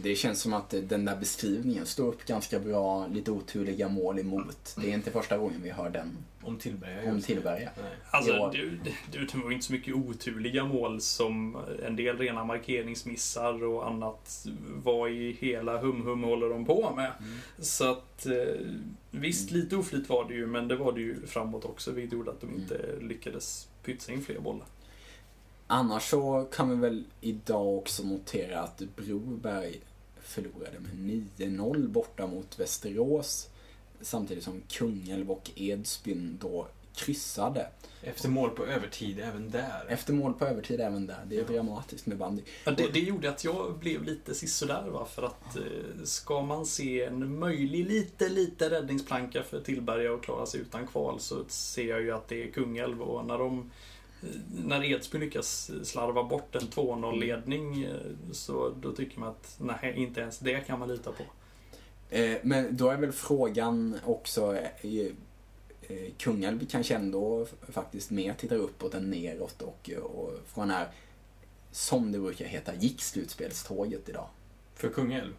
Det 0.03 0.15
känns 0.15 0.41
som 0.41 0.55
att 0.55 0.71
den 0.71 1.05
där 1.05 1.17
beskrivningen 1.17 1.87
står 1.87 2.09
upp 2.09 2.25
ganska 2.27 2.59
bra, 2.61 3.07
lite 3.07 3.31
oturliga 3.31 3.89
mål 3.89 4.19
emot. 4.19 4.77
Det 4.83 4.91
är 4.91 4.95
inte 4.95 5.11
första 5.11 5.39
gången 5.39 5.61
vi 5.63 5.71
hör 5.71 5.91
den 5.91 6.17
Om 6.43 6.59
Tillberga 6.59 7.11
om. 7.13 7.23
Tillberga. 7.23 7.71
Nej. 7.83 7.93
Alltså, 8.11 8.33
Ja. 8.33 8.51
du, 8.55 8.81
du, 9.13 9.27
det 9.27 9.35
var 9.39 9.51
inte 9.53 9.67
så 9.67 9.73
mycket 9.73 9.95
oturliga 9.95 10.65
mål 10.65 11.01
som 11.01 11.57
en 11.87 11.97
del 11.97 12.19
rena 12.19 12.45
markeringsmissar 12.45 13.65
och 13.65 13.87
annat. 13.89 14.47
Vad 14.85 15.11
i 15.11 15.33
hela 15.41 15.81
hum-hum 15.83 16.23
håller 16.25 16.49
de 16.49 16.65
på 16.65 16.93
med? 16.97 17.13
Så 17.59 17.91
att 17.91 18.27
eh, 18.27 18.33
visst, 19.11 19.51
lite 19.51 19.77
oflyt 19.77 20.09
var 20.09 20.29
det 20.29 20.35
ju, 20.35 20.47
men 20.47 20.69
det 20.69 20.77
var 20.77 20.93
det 20.93 21.01
ju 21.01 21.27
framåt 21.27 21.65
också, 21.65 21.91
vilket 21.91 22.13
gjorde 22.13 22.31
att 22.31 22.41
de 22.41 22.55
inte 22.55 22.81
lyckades 23.01 23.69
pytsa 23.85 24.13
in 24.13 24.23
fler 24.25 24.41
bollar. 24.41 24.67
Annars 25.67 26.03
så 26.11 26.49
kan 26.53 26.71
vi 26.71 26.77
väl 26.77 27.05
idag 27.21 27.79
också 27.79 28.03
notera 28.03 28.61
att 28.61 28.83
Broberg 28.97 29.81
förlorade 30.31 30.81
med 30.81 31.23
9-0 31.37 31.89
borta 31.89 32.27
mot 32.27 32.59
Västerås. 32.61 33.49
Samtidigt 34.01 34.45
som 34.45 34.63
Kungälv 34.69 35.31
och 35.31 35.51
Edsbyn 35.55 36.39
då 36.41 36.67
kryssade. 36.95 37.67
Efter 38.03 38.29
mål 38.29 38.51
på 38.51 38.67
övertid 38.67 39.21
även 39.21 39.51
där. 39.51 39.87
Efter 39.89 40.13
mål 40.13 40.35
på 40.35 40.47
övertid 40.47 40.81
även 40.81 41.07
där. 41.07 41.25
Det 41.29 41.37
är 41.37 41.41
Ja. 41.41 41.47
dramatiskt 41.53 42.07
med 42.07 42.17
bandy. 42.19 42.43
Ja, 42.65 42.73
det, 42.73 42.93
det 42.93 43.01
gjorde 43.01 43.31
att 43.31 43.45
jag 43.45 43.79
blev 43.79 44.05
lite 44.05 44.35
sisådär 44.35 44.89
va, 44.89 45.05
för 45.15 45.23
att 45.23 45.57
eh, 45.57 45.63
ska 46.05 46.43
man 46.43 46.67
se 46.67 47.05
en 47.05 47.39
möjlig 47.39 47.87
lite, 47.87 48.29
lite 48.29 48.71
räddningsplanka 48.71 49.43
för 49.43 49.61
Tillberga 49.61 50.15
att 50.15 50.23
klara 50.23 50.47
sig 50.47 50.61
utan 50.61 50.87
kval 50.87 51.21
så 51.21 51.45
ser 51.49 51.89
jag 51.89 52.03
ju 52.03 52.11
att 52.13 52.29
det 52.29 52.43
är 52.49 52.51
Kungälv 52.53 53.03
och 53.03 53.27
när 53.27 53.39
de 53.39 53.71
när 54.65 54.85
Edsbyn 54.85 55.21
lyckas 55.21 55.71
slarva 55.83 56.25
bort 56.25 56.55
en 56.55 56.61
2-0-ledning 56.69 57.83
eh, 57.85 57.93
så 58.33 58.73
då 58.81 58.93
tycker 58.93 59.21
man 59.21 59.29
att 59.29 59.57
nej, 59.59 59.95
inte 59.97 60.21
ens 60.21 60.39
det 60.39 60.61
kan 60.61 60.79
man 60.79 60.89
lita 60.89 61.13
på. 61.13 61.23
Eh, 62.11 62.37
Men 62.43 62.77
då 62.77 62.91
är 62.91 62.97
väl 62.97 63.13
frågan 63.13 63.99
också, 64.05 64.57
eh, 64.57 65.13
Kungälv 66.19 66.67
kanske 66.71 66.95
ändå 66.95 67.47
faktiskt 67.69 68.11
mer 68.11 68.35
tittar 68.35 68.57
uppåt 68.57 68.95
än 68.95 69.11
neråt 69.11 69.63
och, 69.63 69.91
och 69.91 70.33
från 70.47 70.71
här 70.71 70.89
som 71.71 72.13
det 72.13 72.19
brukar 72.19 72.45
heta, 72.45 72.75
gick 72.75 73.03
slutspelståget 73.03 74.09
idag? 74.09 74.29
För 74.75 74.89
Kungälv? 74.89 75.33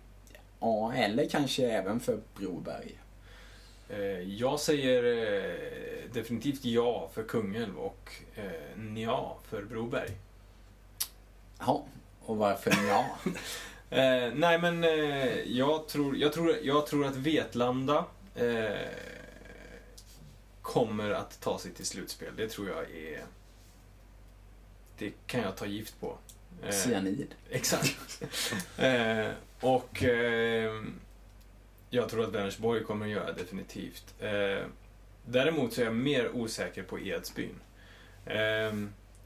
Ja, 0.60 0.94
eller 0.94 1.30
kanske 1.30 1.68
även 1.72 2.00
för 2.00 2.20
Broberg. 2.36 3.01
Eh, 3.92 4.22
jag 4.22 4.60
säger 4.60 5.04
eh, 5.04 6.12
definitivt 6.14 6.66
ja 6.66 7.10
för 7.14 7.24
Kungälv 7.24 7.78
och 7.78 8.12
eh, 8.36 9.00
ja 9.00 9.38
för 9.50 9.64
Broberg. 9.64 10.12
Ja, 11.60 11.86
och 12.20 12.38
varför 12.38 12.74
ja? 12.88 13.06
Nej 14.34 14.60
men 14.60 14.84
jag, 15.46 15.88
tror, 15.88 16.18
jag, 16.18 16.34
tror, 16.34 16.56
jag 16.64 16.88
tror 16.88 17.06
att 17.06 17.16
Vetlanda 17.16 18.06
kommer 20.62 21.12
att 21.12 21.42
ta 21.42 21.60
sig 21.60 21.72
till 21.72 21.86
slutspel. 21.86 22.34
Det 22.38 22.48
tror 22.48 22.70
jag 22.70 22.92
är... 22.92 23.24
Det 24.98 25.14
kan 25.28 25.42
jag 25.42 25.58
ta 25.58 25.66
gift 25.66 26.00
på. 26.00 26.18
Eh, 26.64 26.72
Cyanid. 26.72 27.36
Exakt. 27.50 28.22
eh, 28.78 29.28
och 29.60 30.04
eh, 30.04 30.84
jag 31.94 32.10
tror 32.10 32.24
att 32.24 32.34
Vänersborg 32.34 32.84
kommer 32.84 33.06
att 33.06 33.12
göra 33.12 33.32
definitivt. 33.32 34.16
Eh, 34.20 34.66
däremot 35.26 35.74
så 35.74 35.82
är 35.82 35.86
jag 35.86 35.96
mer 35.96 36.36
osäker 36.36 36.84
på 36.84 37.00
Edsbyn. 37.00 37.56
Eh, 38.26 38.74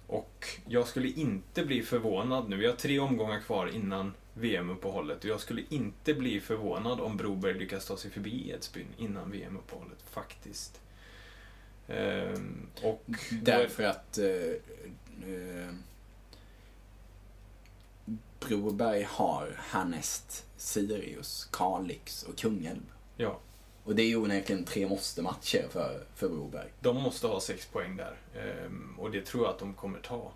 och 0.07 0.47
jag 0.67 0.87
skulle 0.87 1.07
inte 1.07 1.65
bli 1.65 1.83
förvånad 1.83 2.49
nu. 2.49 2.57
Vi 2.57 2.67
har 2.67 2.73
tre 2.73 2.99
omgångar 2.99 3.39
kvar 3.39 3.67
innan 3.67 4.13
VM-uppehållet 4.33 5.19
och 5.19 5.29
jag 5.29 5.39
skulle 5.39 5.63
inte 5.69 6.13
bli 6.13 6.39
förvånad 6.41 6.99
om 6.99 7.17
Broberg 7.17 7.53
lyckas 7.53 7.87
ta 7.87 7.97
sig 7.97 8.11
förbi 8.11 8.49
Edsbyn 8.49 8.87
innan 8.97 9.31
VM-uppehållet, 9.31 10.03
faktiskt. 10.09 10.81
Eh, 11.87 12.39
och 12.83 13.03
Därför 13.31 13.83
att 13.83 14.17
eh, 14.17 14.25
eh, 15.33 15.73
Broberg 18.39 19.07
har 19.09 19.55
härnäst 19.57 20.44
Sirius, 20.57 21.47
Kalix 21.51 22.23
och 22.23 22.37
Kungälv. 22.37 22.91
Ja, 23.17 23.39
Och 23.83 23.95
det 23.95 24.01
är 24.03 24.07
ju 24.07 24.15
onekligen 24.15 24.65
tre 24.65 24.87
måste-matcher 24.87 25.67
för, 25.71 26.03
för 26.15 26.29
Broberg. 26.29 26.69
de 26.79 27.01
måste 27.01 27.27
ha 27.27 27.39
sex 27.39 27.65
poäng 27.65 27.95
där. 27.97 28.15
Ehm, 28.35 28.95
och 28.99 29.11
det 29.11 29.25
tror 29.25 29.43
jag 29.43 29.53
att 29.53 29.59
de 29.59 29.73
kommer 29.73 29.99
ta. 29.99 30.31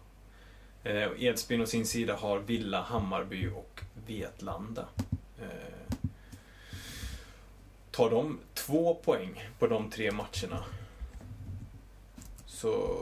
Eh, 0.84 1.24
Edsbyn 1.24 1.62
å 1.62 1.66
sin 1.66 1.86
sida 1.86 2.16
har 2.16 2.40
Villa, 2.40 2.82
Hammarby 2.82 3.48
och 3.48 3.82
Vetlanda. 4.08 4.88
Eh, 5.42 5.96
tar 7.92 8.10
de 8.10 8.40
två 8.54 8.96
poäng 8.96 9.50
på 9.60 9.68
de 9.68 9.90
tre 9.90 10.12
matcherna 10.12 10.64
så, 12.46 13.00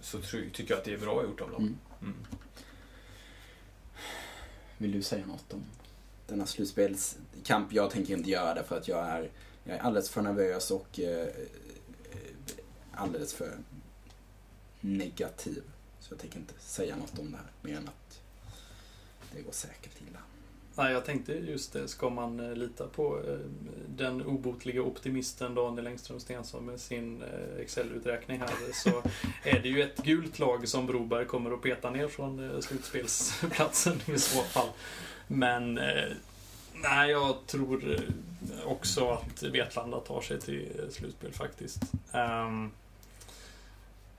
så 0.00 0.20
tror, 0.20 0.50
tycker 0.52 0.70
jag 0.74 0.78
att 0.78 0.84
det 0.84 0.92
är 0.94 0.98
bra 0.98 1.22
gjort 1.24 1.40
av 1.40 1.50
dem. 1.50 1.62
Mm. 1.62 1.78
Mm. 2.02 2.16
Vill 4.80 4.92
du 4.92 5.02
säga 5.02 5.26
något 5.26 5.52
om 5.52 5.64
denna 6.26 6.46
slutspelskamp? 6.46 7.72
Jag 7.72 7.90
tänker 7.90 8.16
inte 8.16 8.30
göra 8.30 8.54
det 8.54 8.64
för 8.64 8.76
att 8.76 8.88
jag 8.88 9.06
är, 9.06 9.30
jag 9.64 9.76
är 9.76 9.80
alldeles 9.80 10.10
för 10.10 10.22
nervös 10.22 10.70
och 10.70 11.00
eh, 11.00 11.26
eh 11.26 11.32
alldeles 12.92 13.34
för 13.34 13.58
negativ. 14.80 15.62
Så 16.00 16.12
jag 16.12 16.20
tänker 16.20 16.38
inte 16.38 16.54
säga 16.58 16.96
något 16.96 17.18
om 17.18 17.30
det 17.30 17.36
här 17.36 17.46
mer 17.62 17.76
än 17.76 17.88
att 17.88 18.20
det 19.32 19.42
går 19.42 19.52
säkert 19.52 20.00
illa. 20.08 20.18
Nej, 20.80 20.92
jag 20.92 21.04
tänkte 21.04 21.32
just 21.32 21.72
det, 21.72 21.88
ska 21.88 22.10
man 22.10 22.40
eh, 22.40 22.56
lita 22.56 22.86
på 22.86 23.18
eh, 23.28 23.38
den 23.88 24.22
obotliga 24.22 24.82
optimisten 24.82 25.54
Daniel 25.54 25.86
Engström 25.86 26.20
Stensson 26.20 26.66
med 26.66 26.80
sin 26.80 27.22
eh, 27.22 27.60
Excel-uträkning 27.60 28.40
här 28.40 28.50
så 28.72 29.02
är 29.44 29.60
det 29.60 29.68
ju 29.68 29.82
ett 29.82 29.96
gult 29.96 30.38
lag 30.38 30.68
som 30.68 30.86
Broberg 30.86 31.24
kommer 31.24 31.50
att 31.50 31.62
peta 31.62 31.90
ner 31.90 32.08
från 32.08 32.62
slutspelsplatsen 32.62 34.00
i 34.06 34.18
så 34.18 34.42
fall. 34.42 34.68
Men 35.26 35.74
nej, 36.74 37.10
jag 37.10 37.46
tror 37.46 38.00
också 38.64 39.08
att 39.08 39.42
Vetlanda 39.42 40.00
tar 40.00 40.20
sig 40.20 40.40
till 40.40 40.68
slutspel 40.90 41.32
faktiskt. 41.32 41.82
Ehm, 42.12 42.70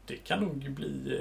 det 0.06 0.18
kan 0.18 0.40
nog 0.40 0.72
bli... 0.72 1.18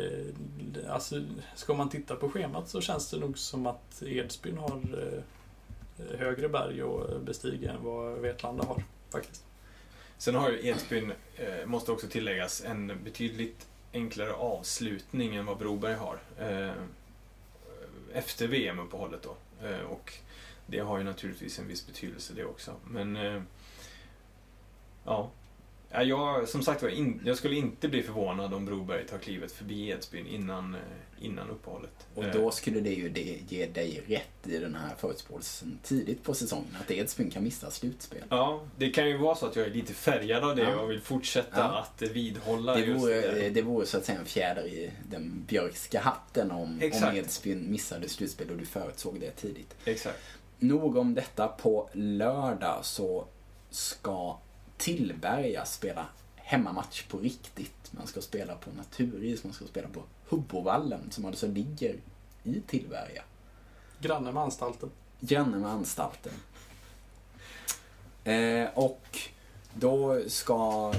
Eh, 0.84 0.92
alltså, 0.94 1.22
ska 1.54 1.74
man 1.74 1.88
titta 1.88 2.16
på 2.16 2.30
schemat 2.30 2.68
så 2.68 2.80
känns 2.80 3.10
det 3.10 3.18
nog 3.18 3.38
som 3.38 3.66
att 3.66 4.02
Edsbyn 4.02 4.58
har 4.58 4.78
eh, 4.78 6.18
högre 6.18 6.48
berg 6.48 6.82
att 6.82 7.22
bestiga 7.22 7.72
än 7.72 7.84
vad 7.84 8.18
Vetlanda 8.18 8.64
har 8.64 8.82
faktiskt. 9.10 9.44
Sen 10.18 10.34
har 10.34 10.50
ju 10.50 10.68
Edsbyn, 10.68 11.12
eh, 11.36 11.66
måste 11.66 11.92
också 11.92 12.06
tilläggas, 12.06 12.64
en 12.64 13.04
betydligt 13.04 13.66
enklare 13.92 14.32
avslutning 14.32 15.36
än 15.36 15.46
vad 15.46 15.58
Broberg 15.58 15.94
har. 15.94 16.18
Efter 18.12 18.46
VM-uppehållet 18.46 19.22
då. 19.22 19.36
Och 19.88 20.12
det 20.66 20.78
har 20.78 20.98
ju 20.98 21.04
naturligtvis 21.04 21.58
en 21.58 21.68
viss 21.68 21.86
betydelse 21.86 22.32
det 22.34 22.44
också. 22.44 22.74
Men 22.84 23.18
ja. 25.04 25.30
Ja, 25.92 26.02
Jag, 26.02 26.48
som 26.48 26.62
sagt 26.62 26.82
var, 26.82 26.92
jag 27.24 27.36
skulle 27.36 27.56
inte 27.56 27.88
bli 27.88 28.02
förvånad 28.02 28.54
om 28.54 28.64
Broberg 28.66 29.06
tar 29.06 29.18
klivet 29.18 29.52
förbi 29.52 29.88
Edsbyn 29.90 30.26
innan, 30.26 30.74
eh, 30.74 30.80
innan 31.24 31.50
uppehållet. 31.50 31.90
Och 32.14 32.24
Eh, 32.24 32.32
då 32.32 32.50
skulle 32.50 32.80
det 32.80 32.90
ju 32.92 33.08
det 33.08 33.38
ge 33.48 33.66
dig 33.66 34.02
rätt 34.06 34.46
i 34.52 34.58
den 34.58 34.74
här 34.74 34.94
förutspåelsen 34.98 35.78
tidigt 35.82 36.22
på 36.22 36.34
säsongen. 36.34 36.76
Att 36.80 36.90
Edsbyn 36.90 37.30
kan 37.30 37.44
missa 37.44 37.70
slutspel. 37.70 38.22
Ja, 38.28 38.62
det 38.76 38.90
kan 38.90 39.08
ju 39.08 39.16
vara 39.16 39.34
så 39.34 39.46
att 39.46 39.56
jag 39.56 39.66
är 39.66 39.70
lite 39.70 39.92
färgad 39.94 40.44
av 40.44 40.56
det 40.56 40.62
Ja. 40.62 40.76
och 40.80 40.90
vill 40.90 41.00
fortsätta 41.00 41.58
Ja. 41.58 41.78
att 41.78 42.02
vidhålla 42.02 42.74
Det 42.74 42.80
just 42.80 43.02
vore, 43.04 43.20
det. 43.20 43.50
det 43.50 43.62
vore 43.62 43.86
så 43.86 43.96
att 43.96 44.04
säga 44.04 44.18
en 44.18 44.24
fjäder 44.24 44.66
i 44.66 44.90
den 45.10 45.44
björkska 45.48 46.00
hatten 46.00 46.50
om, 46.50 46.62
om. 47.02 47.16
Edsbyn 47.16 47.70
missade 47.72 48.08
slutspel 48.08 48.50
och 48.50 48.56
du 48.56 48.66
förutsåg 48.66 49.20
det 49.20 49.30
tidigt. 49.30 49.74
Exakt. 49.84 50.18
Nog 50.58 50.96
om 50.96 51.14
detta. 51.14 51.48
På 51.48 51.90
lördag 51.92 52.78
så 52.84 53.26
ska 53.70 54.38
Tillberga 54.80 55.64
spela 55.64 56.06
hemmamatch 56.36 57.02
på 57.02 57.18
riktigt. 57.18 57.92
Man 57.92 58.06
ska 58.06 58.20
spela 58.20 58.54
på 58.54 58.70
naturis, 58.70 59.44
man 59.44 59.52
ska 59.52 59.66
spela 59.66 59.88
på 59.88 60.02
Hubbovallen 60.28 61.10
som 61.10 61.24
alltså 61.24 61.46
ligger 61.46 61.96
i 62.42 62.60
Tillberga. 62.66 63.22
Granne 64.00 64.32
med 64.32 64.42
anstalten. 64.42 64.90
Granne 65.20 65.56
med 65.56 65.70
anstalten. 65.70 66.32
Eh, 68.24 68.68
och 68.74 69.18
då 69.74 70.22
ska 70.28 70.92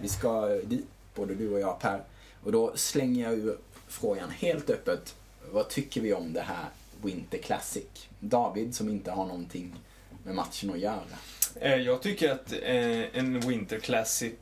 vi 0.00 0.08
ska 0.08 0.46
dit, 0.46 0.86
både 1.14 1.34
du 1.34 1.52
och 1.52 1.60
jag 1.60 1.80
Per. 1.80 2.04
Och 2.42 2.52
då 2.52 2.72
slänger 2.76 3.24
jag 3.24 3.38
ur 3.38 3.58
frågan 3.86 4.30
helt 4.30 4.70
öppet. 4.70 5.16
Vad 5.50 5.68
tycker 5.68 6.00
vi 6.00 6.14
om 6.14 6.32
det 6.32 6.40
här 6.40 6.68
Winter 7.02 7.38
Classic? 7.38 8.08
David 8.20 8.74
som 8.74 8.88
inte 8.88 9.10
har 9.10 9.26
någonting 9.26 9.74
med 10.26 10.34
matchen 10.34 10.70
att 10.70 10.78
göra. 10.78 11.02
Eh, 11.60 11.74
jag 11.74 12.02
tycker 12.02 12.30
att 12.30 12.52
eh, 12.52 13.18
en 13.18 13.40
Winter 13.40 13.80
Classic 13.80 14.34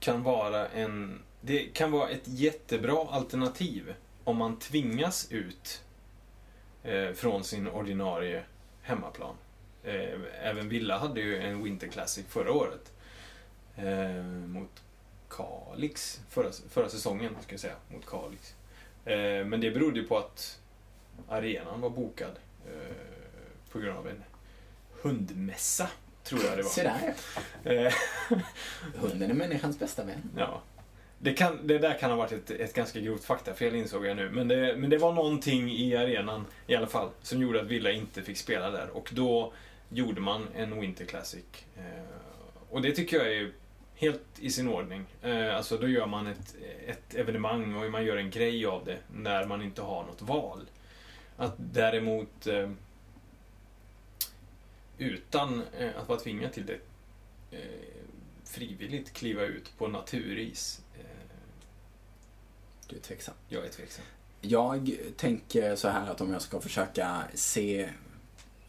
kan 0.00 0.22
vara 0.22 0.68
en... 0.68 1.22
Det 1.40 1.58
kan 1.58 1.90
vara 1.90 2.10
ett 2.10 2.22
jättebra 2.24 3.08
alternativ 3.10 3.94
om 4.24 4.36
man 4.36 4.58
tvingas 4.58 5.32
ut 5.32 5.82
eh, 6.82 7.12
från 7.12 7.44
sin 7.44 7.68
ordinarie 7.68 8.42
hemmaplan. 8.82 9.34
Även 10.42 10.68
Villa 10.68 10.98
hade 10.98 11.20
ju 11.20 11.42
en 11.42 11.62
Winter 11.62 11.88
Classic 11.88 12.26
förra 12.28 12.52
året. 12.52 12.92
Mot 14.46 14.82
Kalix. 15.28 16.20
Förra, 16.28 16.52
förra 16.70 16.88
säsongen, 16.88 17.36
ska 17.40 17.52
jag 17.52 17.60
säga. 17.60 17.74
Mot 17.88 18.06
Kalix. 18.06 18.54
Men 19.48 19.60
det 19.60 19.70
berodde 19.70 20.00
ju 20.00 20.06
på 20.06 20.18
att 20.18 20.60
arenan 21.28 21.80
var 21.80 21.90
bokad. 21.90 22.38
På 23.72 23.78
grund 23.78 23.98
av 23.98 24.08
en 24.08 24.22
hundmässa, 25.02 25.88
tror 26.24 26.40
jag 26.44 26.58
det 26.58 26.62
var. 26.62 26.70
Se 26.70 26.82
där 26.82 27.14
Eh, 27.64 27.92
Hunden 28.96 29.30
är 29.30 29.34
människans 29.34 29.78
bästa 29.78 30.04
vän. 30.04 30.30
Ja. 30.36 30.62
Det, 31.18 31.32
kan, 31.32 31.66
det 31.66 31.78
där 31.78 31.98
kan 31.98 32.10
ha 32.10 32.16
varit 32.16 32.32
ett, 32.32 32.50
ett 32.50 32.74
ganska 32.74 33.00
grovt 33.00 33.24
faktafel 33.24 33.74
insåg 33.74 34.06
jag 34.06 34.16
nu. 34.16 34.30
Men 34.30 34.48
det, 34.48 34.76
men 34.76 34.90
det 34.90 34.98
var 34.98 35.12
någonting 35.12 35.70
i 35.70 35.96
arenan 35.96 36.46
i 36.66 36.76
alla 36.76 36.86
fall 36.86 37.08
som 37.22 37.42
gjorde 37.42 37.60
att 37.60 37.66
Villa 37.66 37.90
inte 37.90 38.22
fick 38.22 38.38
spela 38.38 38.70
där. 38.70 38.90
Och 38.96 39.10
då 39.12 39.52
gjorde 39.88 40.20
man 40.20 40.48
en 40.56 40.80
Winter 40.80 41.04
Classic. 41.04 41.44
Eh, 41.76 41.82
och 42.70 42.82
det 42.82 42.92
tycker 42.92 43.16
jag 43.16 43.36
är 43.36 43.52
helt 43.94 44.26
i 44.38 44.50
sin 44.50 44.68
ordning. 44.68 45.04
Eh, 45.22 45.56
alltså 45.56 45.78
då 45.78 45.88
gör 45.88 46.06
man 46.06 46.26
ett, 46.26 46.56
ett 46.86 47.14
evenemang 47.14 47.74
och 47.74 47.90
man 47.90 48.04
gör 48.04 48.16
en 48.16 48.30
grej 48.30 48.66
av 48.66 48.84
det 48.84 48.98
när 49.14 49.46
man 49.46 49.62
inte 49.62 49.82
har 49.82 50.04
något 50.04 50.22
val. 50.22 50.60
Att 51.36 51.54
däremot 51.56 52.46
utan 55.02 55.62
eh, 55.78 55.90
att 55.96 56.08
vara 56.08 56.20
tvingad 56.20 56.52
till 56.52 56.66
det 56.66 56.78
eh, 57.50 57.60
frivilligt 58.44 59.12
kliva 59.12 59.42
ut 59.42 59.78
på 59.78 59.88
naturis. 59.88 60.80
Eh, 60.94 61.04
Du 62.88 62.96
är 62.96 63.00
tveksam. 63.00 63.34
jag 63.48 63.66
är 63.66 63.70
tveksam. 63.70 64.04
Jag 64.40 64.96
tänker 65.16 65.76
så 65.76 65.88
här 65.88 66.10
att 66.10 66.20
om 66.20 66.32
jag 66.32 66.42
ska 66.42 66.60
försöka 66.60 67.22
se, 67.34 67.90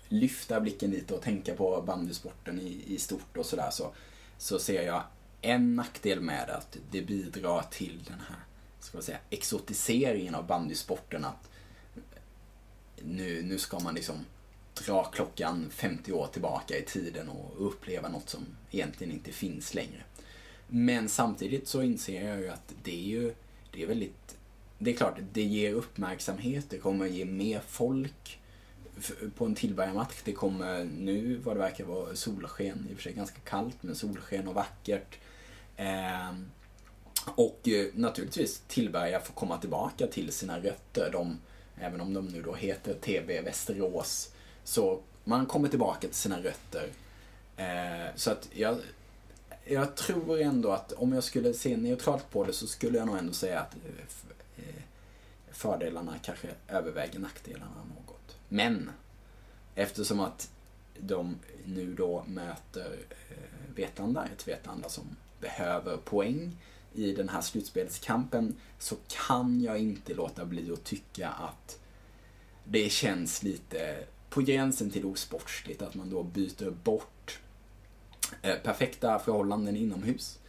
lyfta 0.07 0.59
blicken 0.59 0.91
lite 0.91 1.13
och 1.13 1.21
tänka 1.21 1.55
på 1.55 1.81
bandysporten 1.81 2.59
i, 2.59 2.83
i 2.87 2.97
stort 2.97 3.37
och 3.37 3.45
sådär 3.45 3.69
så, 3.71 3.93
så 4.37 4.59
ser 4.59 4.83
jag 4.83 5.03
en 5.41 5.75
nackdel 5.75 6.21
med 6.21 6.49
att 6.49 6.77
det 6.91 7.01
bidrar 7.01 7.61
till 7.71 8.03
den 8.03 8.19
här 8.19 8.39
ska 8.79 8.97
man 8.97 9.03
säga, 9.03 9.19
exotiseringen 9.29 10.35
av 10.35 10.47
bandysporten. 10.47 11.25
Att 11.25 11.49
nu, 13.01 13.41
nu 13.43 13.57
ska 13.59 13.79
man 13.79 13.95
liksom 13.95 14.15
dra 14.73 15.03
klockan 15.03 15.69
50 15.69 16.11
år 16.11 16.27
tillbaka 16.27 16.77
i 16.77 16.81
tiden 16.81 17.29
och 17.29 17.67
uppleva 17.67 18.09
något 18.09 18.29
som 18.29 18.45
egentligen 18.71 19.13
inte 19.13 19.31
finns 19.31 19.73
längre. 19.73 20.03
Men 20.67 21.09
samtidigt 21.09 21.67
så 21.67 21.81
inser 21.81 22.27
jag 22.29 22.39
ju 22.39 22.49
att 22.49 22.73
det 22.83 22.95
är 22.95 23.07
ju, 23.07 23.33
det 23.71 23.83
är 23.83 23.87
väldigt, 23.87 24.37
det 24.77 24.91
är 24.91 24.95
klart, 24.95 25.17
det 25.33 25.43
ger 25.43 25.73
uppmärksamhet, 25.73 26.65
det 26.69 26.77
kommer 26.77 27.05
ge 27.05 27.25
mer 27.25 27.61
folk 27.67 28.39
på 29.35 29.45
en 29.45 29.55
tillbörjarmatch. 29.55 30.21
Det 30.23 30.31
kommer 30.31 30.83
nu 30.83 31.35
vad 31.35 31.55
det 31.55 31.59
verkar 31.59 31.85
vara 31.85 32.15
solsken, 32.15 32.87
i 32.89 32.93
och 32.93 32.97
för 32.97 33.03
sig 33.03 33.13
ganska 33.13 33.39
kallt, 33.39 33.77
men 33.81 33.95
solsken 33.95 34.47
och 34.47 34.53
vackert. 34.53 35.17
Ehm, 35.77 36.49
eh, 37.25 37.33
och 37.35 37.69
naturligtvis 37.93 38.61
Tillberga 38.67 39.19
får 39.19 39.33
komma 39.33 39.57
tillbaka 39.57 40.07
till 40.07 40.31
sina 40.31 40.59
rötter. 40.59 41.09
De, 41.11 41.37
även 41.77 42.01
om 42.01 42.13
de 42.13 42.27
nu 42.27 42.41
då 42.41 42.53
heter 42.53 42.93
TB 42.93 43.41
Västerås. 43.41 44.32
Så 44.63 45.01
man 45.23 45.45
kommer 45.45 45.69
tillbaka 45.69 46.07
till 46.07 46.15
sina 46.15 46.39
rötter. 46.39 46.89
Eh, 47.57 48.15
så 48.15 48.31
att 48.31 48.49
jag, 48.53 48.77
jag 49.65 49.95
tror 49.95 50.41
ändå 50.41 50.71
att 50.71 50.91
om 50.91 51.13
jag 51.13 51.23
skulle 51.23 51.53
se 51.53 51.77
neutralt 51.77 52.29
på 52.31 52.43
det 52.43 52.53
så 52.53 52.67
skulle 52.67 52.97
jag 52.97 53.07
nog 53.07 53.17
ändå 53.17 53.33
säga 53.33 53.59
att 53.59 53.75
eh, 53.75 54.63
eh, 54.65 54.83
fördelarna 55.51 56.15
kanske 56.23 56.47
överväger 56.67 57.19
nackdelarna 57.19 57.83
något. 57.95 58.37
Men 58.49 58.91
eftersom 59.75 60.19
att 60.19 60.49
de 60.99 61.35
nu 61.65 61.93
då 61.93 62.23
möter 62.27 62.97
eh, 63.29 63.75
Vetlanda, 63.75 64.25
ett 64.25 64.47
Vetlanda 64.47 64.89
som 64.89 65.03
behöver 65.39 65.97
poäng 65.97 66.57
i 66.93 67.11
den 67.11 67.29
här 67.29 67.41
slutspelskampen 67.41 68.55
så 68.79 68.95
kan 69.07 69.61
jag 69.61 69.77
inte 69.77 70.13
låta 70.13 70.45
bli 70.45 70.71
att 70.71 70.83
tycka 70.83 71.29
att 71.29 71.79
det 72.63 72.91
känns 72.91 73.43
lite 73.43 74.03
på 74.33 74.41
gränsen 74.41 74.89
till 74.89 75.05
osportsligt 75.05 75.81
att 75.81 75.95
man 75.95 76.09
då 76.09 76.23
byter 76.23 76.69
bort 76.83 77.39
eh, 78.41 78.55
perfekta 78.55 79.19
förhållanden 79.19 79.75
inomhus 79.75 80.39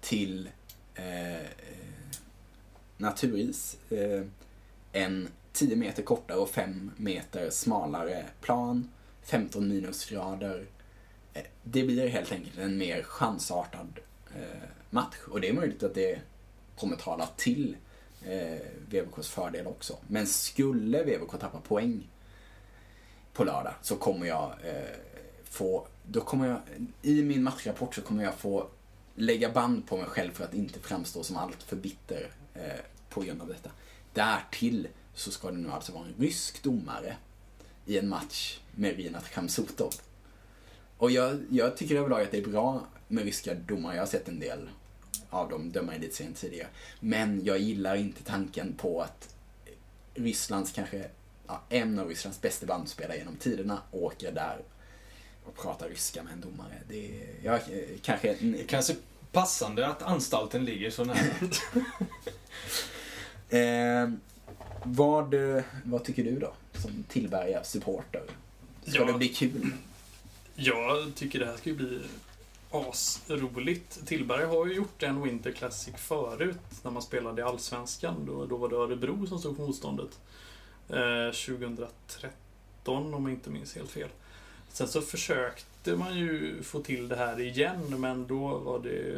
till 0.00 0.48
eh, 0.94 1.36
eh 1.36 1.46
naturis. 2.96 3.76
Eh, 3.90 4.22
en 4.92 5.28
10 5.52 5.76
meter 5.76 6.02
kortare 6.02 6.38
och 6.38 6.50
5 6.50 6.90
meter 6.96 7.50
smalare 7.50 8.24
plan, 8.40 8.90
15 9.22 9.68
minusgrader. 9.68 10.66
Eh, 11.34 11.42
det 11.62 11.82
blir 11.82 12.08
helt 12.08 12.32
enkelt 12.32 12.58
en 12.58 12.78
mer 12.78 13.02
chansartad 13.02 14.00
eh, 14.34 14.68
match. 14.90 15.16
Och 15.28 15.40
det 15.40 15.48
är 15.48 15.52
möjligt 15.52 15.82
att 15.82 15.94
det 15.94 16.20
kommer 16.76 16.96
tala 16.96 17.26
till 17.36 17.76
eh, 18.26 18.58
VVKs 18.88 19.28
fördel 19.28 19.66
också. 19.66 19.96
Men 20.06 20.26
skulle 20.26 21.04
VVK 21.04 21.40
tappa 21.40 21.60
poäng 21.60 22.08
på 23.32 23.44
lördag 23.44 23.74
så 23.82 23.96
kommer 23.96 24.26
jag 24.26 24.52
eh, 24.64 24.96
få, 25.44 25.86
då 26.06 26.20
kommer 26.20 26.48
jag, 26.48 26.60
i 27.02 27.22
min 27.22 27.42
matchrapport 27.42 27.94
så 27.94 28.02
kommer 28.02 28.24
jag 28.24 28.34
få 28.34 28.66
lägga 29.14 29.50
band 29.50 29.86
på 29.86 29.96
mig 29.96 30.06
själv 30.06 30.32
för 30.32 30.44
att 30.44 30.54
inte 30.54 30.78
framstå 30.78 31.22
som 31.22 31.36
allt 31.36 31.62
för 31.62 31.76
bitter 31.76 32.30
eh, 32.54 32.80
på 33.08 33.20
grund 33.20 33.42
av 33.42 33.48
detta. 33.48 33.70
Därtill 34.12 34.88
så 35.14 35.30
ska 35.30 35.50
det 35.50 35.56
nu 35.56 35.70
alltså 35.70 35.92
vara 35.92 36.04
en 36.04 36.14
rysk 36.18 36.62
domare 36.62 37.16
i 37.86 37.98
en 37.98 38.08
match 38.08 38.60
med 38.74 38.96
Rinat 38.96 39.28
Khamsutov. 39.28 39.92
Och 40.98 41.10
jag, 41.10 41.40
jag 41.50 41.76
tycker 41.76 41.96
överlag 41.96 42.22
att 42.22 42.30
det 42.30 42.38
är 42.38 42.46
bra 42.46 42.86
med 43.08 43.24
ryska 43.24 43.54
domare. 43.54 43.94
Jag 43.94 44.02
har 44.02 44.06
sett 44.06 44.28
en 44.28 44.40
del 44.40 44.68
av 45.30 45.50
dem 45.50 45.72
döma 45.72 45.94
elitserien 45.94 46.34
tidigare. 46.34 46.68
Men 47.00 47.44
jag 47.44 47.58
gillar 47.58 47.96
inte 47.96 48.24
tanken 48.24 48.72
på 48.72 49.00
att 49.02 49.34
Rysslands 50.14 50.72
kanske, 50.72 51.08
en 51.68 51.98
av 51.98 52.08
Rysslands 52.08 52.40
bästa 52.40 52.66
bandspelare 52.66 53.18
genom 53.18 53.36
tiderna 53.36 53.78
åker 53.90 54.32
där 54.32 54.58
och 55.44 55.56
pratar 55.56 55.88
ryska 55.88 56.22
med 56.22 56.32
en 56.32 56.40
domare. 56.40 56.74
Det 56.88 57.06
är, 57.06 57.28
jag, 57.42 57.60
kanske... 58.02 58.36
Det 58.40 58.66
kanske 58.66 58.96
passande 59.32 59.86
att 59.86 60.02
anstalten 60.02 60.64
ligger 60.64 60.90
så 60.90 61.04
nära. 61.04 61.18
eh, 64.02 64.10
vad, 64.84 65.34
vad 65.84 66.04
tycker 66.04 66.24
du 66.24 66.38
då, 66.38 66.52
som 66.72 67.04
Tillberga 67.08 67.64
supporter? 67.64 68.22
Ska 68.86 68.98
ja, 68.98 69.04
det 69.04 69.12
bli 69.12 69.28
kul? 69.28 69.72
Jag 70.54 71.14
tycker 71.14 71.38
det 71.38 71.46
här 71.46 71.56
ska 71.56 71.74
bli 71.74 72.00
asroligt. 72.70 74.06
Tillberg 74.06 74.44
har 74.44 74.66
ju 74.66 74.74
gjort 74.74 75.02
en 75.02 75.22
Winter 75.22 75.52
Classic 75.52 75.94
förut 75.96 76.58
när 76.82 76.90
man 76.90 77.02
spelade 77.02 77.42
i 77.42 77.44
Allsvenskan. 77.44 78.26
Då, 78.26 78.46
då 78.46 78.56
var 78.56 78.68
det 78.68 78.76
Örebro 78.76 79.26
som 79.26 79.38
stod 79.38 79.56
för 79.56 79.62
motståndet. 79.62 80.18
Eh, 80.88 81.32
2013 81.32 83.14
om 83.14 83.24
jag 83.24 83.32
inte 83.32 83.50
minns 83.50 83.74
helt 83.74 83.90
fel. 83.90 84.08
Sen 84.68 84.88
så 84.88 85.00
försökte 85.00 85.96
man 85.96 86.18
ju 86.18 86.62
få 86.62 86.80
till 86.80 87.08
det 87.08 87.16
här 87.16 87.40
igen 87.40 88.00
men 88.00 88.26
då 88.26 88.58
var 88.58 88.78
det 88.78 89.16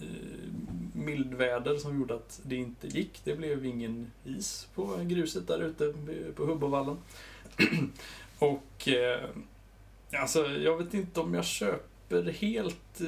eh, 0.00 0.52
mildväder 0.92 1.76
som 1.76 1.98
gjorde 1.98 2.14
att 2.14 2.40
det 2.42 2.56
inte 2.56 2.86
gick. 2.86 3.20
Det 3.24 3.36
blev 3.36 3.66
ingen 3.66 4.10
is 4.24 4.68
på 4.74 4.96
gruset 5.02 5.46
där 5.46 5.62
ute 5.62 5.94
på 6.34 6.46
Hubbovallen. 6.46 6.98
Och 8.38 8.88
eh, 8.88 9.30
alltså, 10.12 10.46
jag 10.46 10.76
vet 10.78 10.94
inte 10.94 11.20
om 11.20 11.34
jag 11.34 11.44
köper 11.44 12.22
helt 12.32 13.00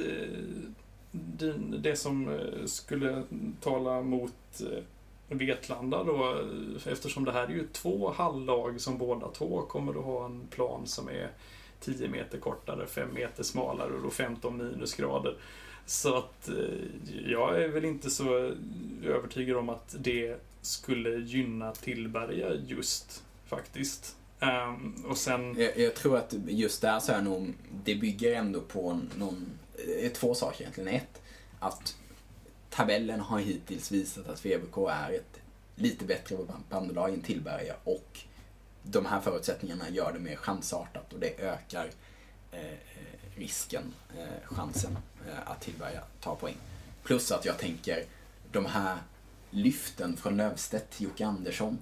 det 1.81 1.95
som 1.95 2.39
skulle 2.65 3.23
tala 3.61 4.01
mot 4.01 4.61
Vetlanda 5.27 6.03
då, 6.03 6.41
eftersom 6.85 7.25
det 7.25 7.31
här 7.31 7.43
är 7.43 7.49
ju 7.49 7.67
två 7.67 8.11
halvlag 8.11 8.81
som 8.81 8.97
båda 8.97 9.27
två 9.27 9.61
kommer 9.61 9.99
att 9.99 10.05
ha 10.05 10.25
en 10.25 10.47
plan 10.49 10.87
som 10.87 11.09
är 11.09 11.29
10 11.79 12.07
meter 12.07 12.37
kortare, 12.37 12.87
5 12.87 13.13
meter 13.13 13.43
smalare 13.43 13.93
och 13.93 14.03
då 14.03 14.09
15 14.09 14.57
minusgrader. 14.57 15.35
Så 15.85 16.17
att 16.17 16.49
eh, 16.49 16.55
jag 17.25 17.63
är 17.63 17.67
väl 17.67 17.85
inte 17.85 18.09
så 18.09 18.53
övertygad 19.03 19.57
om 19.57 19.69
att 19.69 19.95
det 19.99 20.37
skulle 20.61 21.09
gynna 21.09 21.71
Tillberga 21.71 22.53
just 22.53 23.23
faktiskt. 23.45 24.15
Um, 24.39 25.05
och 25.07 25.17
sen... 25.17 25.55
Jag, 25.59 25.77
jag, 25.77 25.95
tror 25.95 26.17
att 26.17 26.33
just 26.47 26.81
där 26.81 26.99
så 26.99 27.11
är 27.11 27.21
nog, 27.21 27.53
det 27.83 27.95
bygger 27.95 28.35
ändå 28.35 28.61
på 28.61 28.99
någon, 29.17 29.59
eh, 29.99 30.11
två 30.11 30.33
saker 30.33 30.61
egentligen. 30.61 30.89
Ett, 30.89 31.21
att 31.59 31.95
tabellen 32.75 33.19
har 33.19 33.39
hittills 33.39 33.91
visat 33.91 34.27
att 34.27 34.45
VBK 34.45 34.77
är 34.89 35.11
ett 35.13 35.39
lite 35.75 36.05
bättre 36.05 36.37
bandelag 36.69 37.13
än 37.13 37.21
Tillberga 37.21 37.75
och 37.83 38.19
de 38.83 39.05
här 39.05 39.21
förutsättningarna 39.21 39.89
gör 39.89 40.13
det 40.13 40.19
mer 40.19 40.35
chansartat 40.35 41.13
och 41.13 41.19
det 41.19 41.39
ökar 41.39 41.89
eh, 42.51 42.77
risken, 43.35 43.93
eh, 44.17 44.55
chansen 44.55 44.97
eh, 45.27 45.51
att 45.51 45.61
Tillberga 45.61 46.03
tar 46.21 46.35
poäng. 46.35 46.57
Plus 47.03 47.31
att 47.31 47.45
jag 47.45 47.57
tänker 47.57 48.05
de 48.51 48.65
här 48.65 48.97
lyften 49.49 50.17
från 50.17 50.37
Lövstedt, 50.37 51.01
Jocke 51.01 51.25
Andersson, 51.25 51.77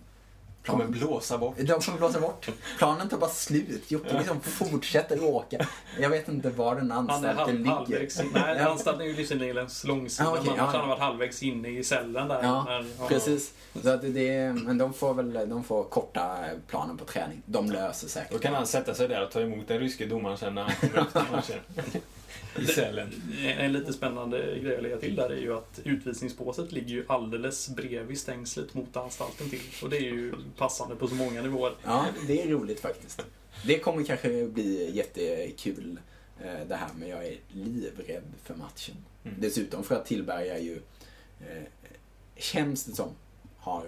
Plan... 0.64 0.80
kommer 0.80 0.92
blåsa 0.92 1.38
bort. 1.38 1.56
De 1.58 1.82
kommer 1.82 1.98
blåsa 1.98 2.20
bort. 2.20 2.50
Planen 2.78 3.10
tar 3.10 3.18
bara 3.18 3.30
slut. 3.30 3.92
Jocke 3.92 4.18
liksom 4.18 4.42
fortsätter 4.42 5.24
åka. 5.24 5.68
Jag 6.00 6.10
vet 6.10 6.28
inte 6.28 6.50
var 6.50 6.76
den 6.76 6.92
anstalten 6.92 7.38
halv, 7.38 7.58
ligger. 7.58 7.72
Halvvägs 7.72 8.20
in. 8.20 8.30
Nej, 8.34 8.60
anstalten 8.60 9.02
är 9.02 9.06
ju 9.06 9.16
livsstilen 9.16 9.56
längs 9.56 9.84
långsidan. 9.84 10.34
Ah, 10.34 10.40
okay, 10.40 10.50
Annars 10.58 10.74
ja. 10.74 10.80
han 10.80 10.90
varit 10.90 11.02
halvvägs 11.02 11.44
inne 11.44 11.70
i 11.70 11.84
cellen 11.84 12.28
där. 12.28 12.44
Ja, 12.44 12.64
när, 12.64 13.08
precis. 13.08 13.54
Så 13.84 13.90
att 13.90 14.02
det, 14.02 14.54
men 14.54 14.78
de 14.78 14.94
får 14.94 15.14
väl 15.14 15.50
de 15.50 15.64
får 15.64 15.84
korta 15.84 16.38
planen 16.68 16.98
på 16.98 17.06
träning. 17.06 17.42
De 17.46 17.72
löser 17.72 18.08
säkert. 18.08 18.32
Då 18.32 18.40
kan 18.40 18.54
han 18.54 18.68
sätta 18.68 18.94
sig 18.94 19.08
där 19.08 19.24
och 19.24 19.32
ta 19.32 19.42
emot 19.42 19.68
den 19.68 19.80
ryske 19.80 20.06
domaren 20.06 20.38
sen 20.38 20.56
när 20.56 20.64
han 20.64 20.76
kommer 20.76 21.02
efter 21.02 21.26
matchen 21.32 21.60
i 22.60 22.66
cellen. 22.66 23.10
En 23.58 23.74
lite 23.74 23.94
spännande 23.94 24.60
grej 24.60 24.76
att 24.76 24.84
lägga 24.84 24.98
till 24.98 25.16
där 25.16 25.30
är 25.30 25.42
ju 25.42 25.54
att 25.54 25.80
utvisningsbåset 25.84 26.72
ligger 26.72 26.90
ju 26.90 27.06
alldeles 27.08 27.70
bredvid 27.70 28.20
stängslet 28.20 28.74
mot 28.74 28.98
anstalten 28.98 29.50
till. 29.50 29.62
Och 29.84 29.90
det 29.90 29.98
är 29.98 30.02
ju 30.02 30.34
passande 30.58 30.96
på 30.96 31.08
så 31.08 31.16
många 31.16 31.42
nivåer. 31.42 31.74
Ja, 31.84 32.06
det 32.28 32.42
är 32.42 32.48
roligt 32.48 32.80
faktiskt. 32.80 33.26
Det 33.66 33.80
kommer 33.80 34.04
kanske 34.04 34.48
bli 34.48 34.92
jättekul 34.96 36.00
eh, 36.44 36.68
det 36.68 36.76
här, 36.76 36.90
men 36.96 37.10
jag 37.10 37.28
är 37.28 37.38
livrädd 37.52 38.34
för 38.44 38.56
matchen. 38.56 38.96
Mm. 39.24 39.36
Dessutom 39.40 39.84
för 39.84 39.96
att 39.96 40.06
Tillberga 40.06 40.60
ju, 40.60 40.82
eh, 41.40 41.64
känns 42.36 42.86
det 42.86 42.96
som, 42.96 43.10
har 43.58 43.86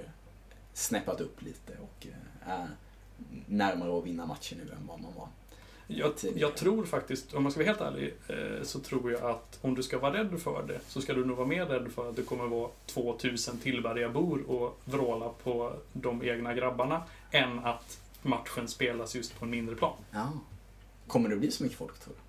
snäppat 0.73 1.21
upp 1.21 1.41
lite 1.41 1.73
och 1.81 2.07
eh, 2.07 2.49
är 2.51 2.67
närmare 3.45 3.97
att 3.97 4.05
vinna 4.05 4.25
matchen 4.25 4.57
nu 4.65 4.71
än 4.71 4.87
vad 4.87 5.01
man 5.01 5.13
var 5.15 5.27
jag, 5.87 6.13
jag, 6.35 6.55
tror 6.55 6.85
faktiskt, 6.85 7.33
om 7.33 7.43
man 7.43 7.51
ska 7.51 7.59
vara 7.59 7.67
helt 7.67 7.81
ärlig, 7.81 8.13
eh, 8.27 8.63
så 8.63 8.79
tror 8.79 9.11
jag 9.11 9.21
att 9.21 9.59
om 9.61 9.75
du 9.75 9.83
ska 9.83 9.99
vara 9.99 10.13
rädd 10.13 10.39
för 10.41 10.63
det 10.67 10.79
så 10.87 11.01
ska 11.01 11.13
du 11.13 11.25
nog 11.25 11.37
vara 11.37 11.47
mer 11.47 11.65
rädd 11.65 11.91
för 11.91 12.09
att 12.09 12.15
det 12.15 12.23
kommer 12.23 12.47
vara 12.47 12.69
2000 12.85 13.57
Tillbergabor 13.57 14.49
och 14.49 14.79
vråla 14.85 15.29
på 15.43 15.73
de 15.93 16.23
egna 16.23 16.53
grabbarna 16.53 17.03
än 17.31 17.59
att 17.59 17.99
matchen 18.21 18.67
spelas 18.67 19.15
just 19.15 19.39
på 19.39 19.45
en 19.45 19.51
mindre 19.51 19.75
plan. 19.75 19.97
Ja. 20.11 20.29
Kommer 21.07 21.29
det 21.29 21.35
bli 21.35 21.51
så 21.51 21.63
mycket 21.63 21.77
folk 21.77 21.99
tror 21.99 22.13
du? 22.13 22.22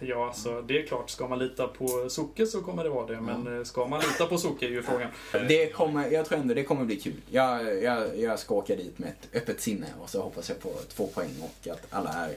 Ja, 0.00 0.26
alltså 0.26 0.62
det 0.62 0.78
är 0.82 0.86
klart. 0.86 1.10
Ska 1.10 1.28
man 1.28 1.38
lita 1.38 1.66
på 1.68 2.06
Soke 2.10 2.46
så 2.46 2.60
kommer 2.62 2.84
det 2.84 2.90
vara 2.90 3.06
det. 3.06 3.20
Men 3.20 3.58
eh, 3.58 3.64
ska 3.64 3.86
man 3.86 4.00
lita 4.00 4.26
på 4.26 4.38
Soke 4.38 4.66
är 4.66 4.70
ju 4.70 4.82
frågan. 4.82 5.08
Det 5.32 5.72
kommer, 5.72 6.10
jag 6.10 6.26
tror 6.26 6.38
ändå 6.38 6.54
det 6.54 6.64
kommer 6.64 6.84
bli 6.84 6.96
kul. 6.96 7.20
Jag, 7.30 7.82
jag, 7.82 8.18
jag 8.20 8.38
ska 8.38 8.54
åka 8.54 8.76
dit 8.76 8.98
med 8.98 9.08
ett 9.08 9.36
öppet 9.42 9.60
sinne 9.60 9.86
och 10.00 10.10
så 10.10 10.22
hoppas 10.22 10.48
jag 10.48 10.60
på 10.60 10.70
två 10.88 11.06
poäng 11.06 11.30
och 11.42 11.68
att 11.72 11.86
alla 11.90 12.10
är 12.12 12.36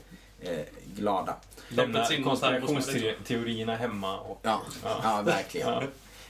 eh, 0.51 0.65
glada. 0.95 1.35
Lämna 1.69 2.05
konspirationsteorierna 2.23 3.75
hemma 3.75 4.19
och... 4.19 4.39
Ja, 4.43 4.61
Ja. 4.83 4.99
ja 5.03 5.21
verkligen. 5.21 5.67
Ja. 5.69 5.83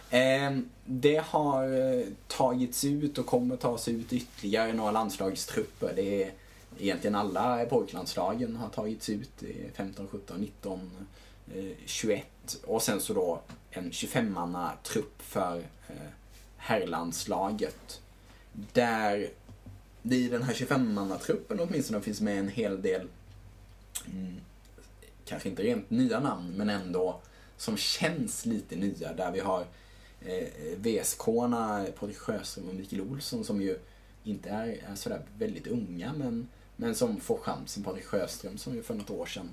Ehm, 0.10 0.70
Det 0.86 1.24
har 1.28 1.64
eh, 1.64 2.06
tagits 2.28 2.84
ut 2.84 3.18
och 3.18 3.26
kommer 3.26 3.56
tas 3.56 3.88
ut 3.88 4.14
ytterligare 4.14 4.74
några 4.74 4.92
landslagstrupper. 4.92 5.94
Det 5.96 6.24
är 6.24 6.32
egentligen 6.80 7.16
alla 7.16 7.66
pojklandslagen 7.66 8.56
har 8.56 8.70
tagits 8.70 9.10
ut. 9.10 9.44
15, 9.74 10.08
17, 10.08 10.38
19, 10.42 10.92
21 11.86 12.26
och 12.66 12.82
sen 12.82 13.02
så 13.02 13.14
då 13.14 13.42
en 13.72 13.92
25-manna 13.92 14.72
trupp 14.84 15.22
för 15.22 15.58
eh, 15.88 15.96
herrlandslaget. 16.58 18.02
Där 18.74 19.30
det 20.02 20.16
i 20.16 20.28
den 20.28 20.44
här 20.44 20.54
25-manna-truppen 20.54 21.60
åtminstone 21.60 22.02
finns 22.02 22.22
med 22.22 22.40
en 22.40 22.50
hel 22.50 22.82
del, 22.82 23.08
mm, 24.06 24.36
kanske 25.26 25.50
inte 25.50 25.64
rent 25.64 25.90
nya 25.90 26.20
namn, 26.20 26.54
men 26.56 26.70
ändå 26.70 27.20
som 27.58 27.78
känns 27.78 28.46
lite 28.46 28.76
nya. 28.76 29.14
Där 29.14 29.32
vi 29.32 29.40
har 29.40 29.66
eh, 30.22 30.48
VSK-arna, 30.78 31.86
Patrik 32.00 32.18
Sjöström 32.18 32.70
och 32.70 32.76
Mikael 32.76 33.02
Olsson 33.02 33.44
som 33.44 33.62
ju 33.62 33.80
inte 34.24 34.50
är, 34.50 34.68
är 34.92 34.96
sådär 34.96 35.22
väldigt 35.38 35.68
unga 35.68 36.14
men, 36.14 36.48
men 36.78 36.96
som 36.96 37.20
får 37.20 37.38
chansen. 37.38 37.84
Patrik 37.84 38.06
Sjöström 38.06 38.58
som 38.58 38.76
ju 38.76 38.84
för 38.84 38.94
något 38.94 39.10
år 39.10 39.26
sedan 39.26 39.50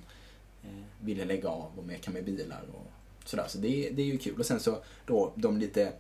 eh, 0.62 1.04
ville 1.04 1.24
lägga 1.24 1.48
av 1.48 1.70
och 1.76 1.84
meka 1.84 2.10
med 2.10 2.24
bilar 2.24 2.64
och 2.74 2.92
sådär. 3.24 3.46
Så 3.48 3.58
det, 3.58 3.90
det 3.90 4.02
är 4.02 4.06
ju 4.06 4.18
kul. 4.18 4.38
Och 4.38 4.46
sen 4.46 4.60
så 4.60 4.78
då 5.06 5.32
de 5.36 5.58
lite 5.58 5.92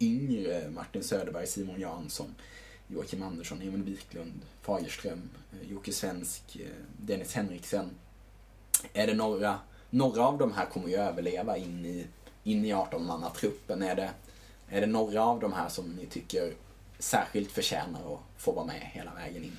yngre, 0.00 0.70
Martin 0.70 1.04
Söderberg, 1.04 1.46
Simon 1.46 1.80
Jansson, 1.80 2.34
Joakim 2.88 3.22
Andersson, 3.22 3.62
Emil 3.62 3.82
Wiklund, 3.82 4.40
Fagerström, 4.62 5.30
eh, 5.52 5.70
Jocke 5.70 5.92
Svensk, 5.92 6.56
eh, 6.56 6.66
Dennis 6.96 7.34
Henriksen. 7.34 7.90
Är 8.92 9.06
det 9.06 9.14
några, 9.14 9.58
några 9.90 10.26
av 10.26 10.38
de 10.38 10.52
här 10.52 10.66
kommer 10.66 10.88
ju 10.88 10.96
överleva 10.96 11.56
in 11.56 11.86
i, 11.86 12.06
in 12.44 12.64
i 12.64 12.72
18-mannatruppen. 12.72 13.90
Är 13.90 13.96
det, 13.96 14.10
är 14.68 14.80
det 14.80 14.86
några 14.86 15.24
av 15.24 15.40
de 15.40 15.52
här 15.52 15.68
som 15.68 15.90
ni 15.90 16.06
tycker 16.06 16.54
särskilt 16.98 17.50
förtjänar 17.50 18.14
att 18.14 18.20
få 18.42 18.52
vara 18.52 18.66
med 18.66 18.80
hela 18.92 19.14
vägen 19.14 19.44
in? 19.44 19.56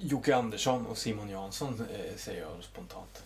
Jocke 0.00 0.34
Andersson 0.36 0.86
och 0.86 0.98
Simon 0.98 1.28
Jansson 1.28 1.74
eh, 1.92 2.16
säger 2.16 2.40
jag 2.40 2.64
spontant. 2.64 3.22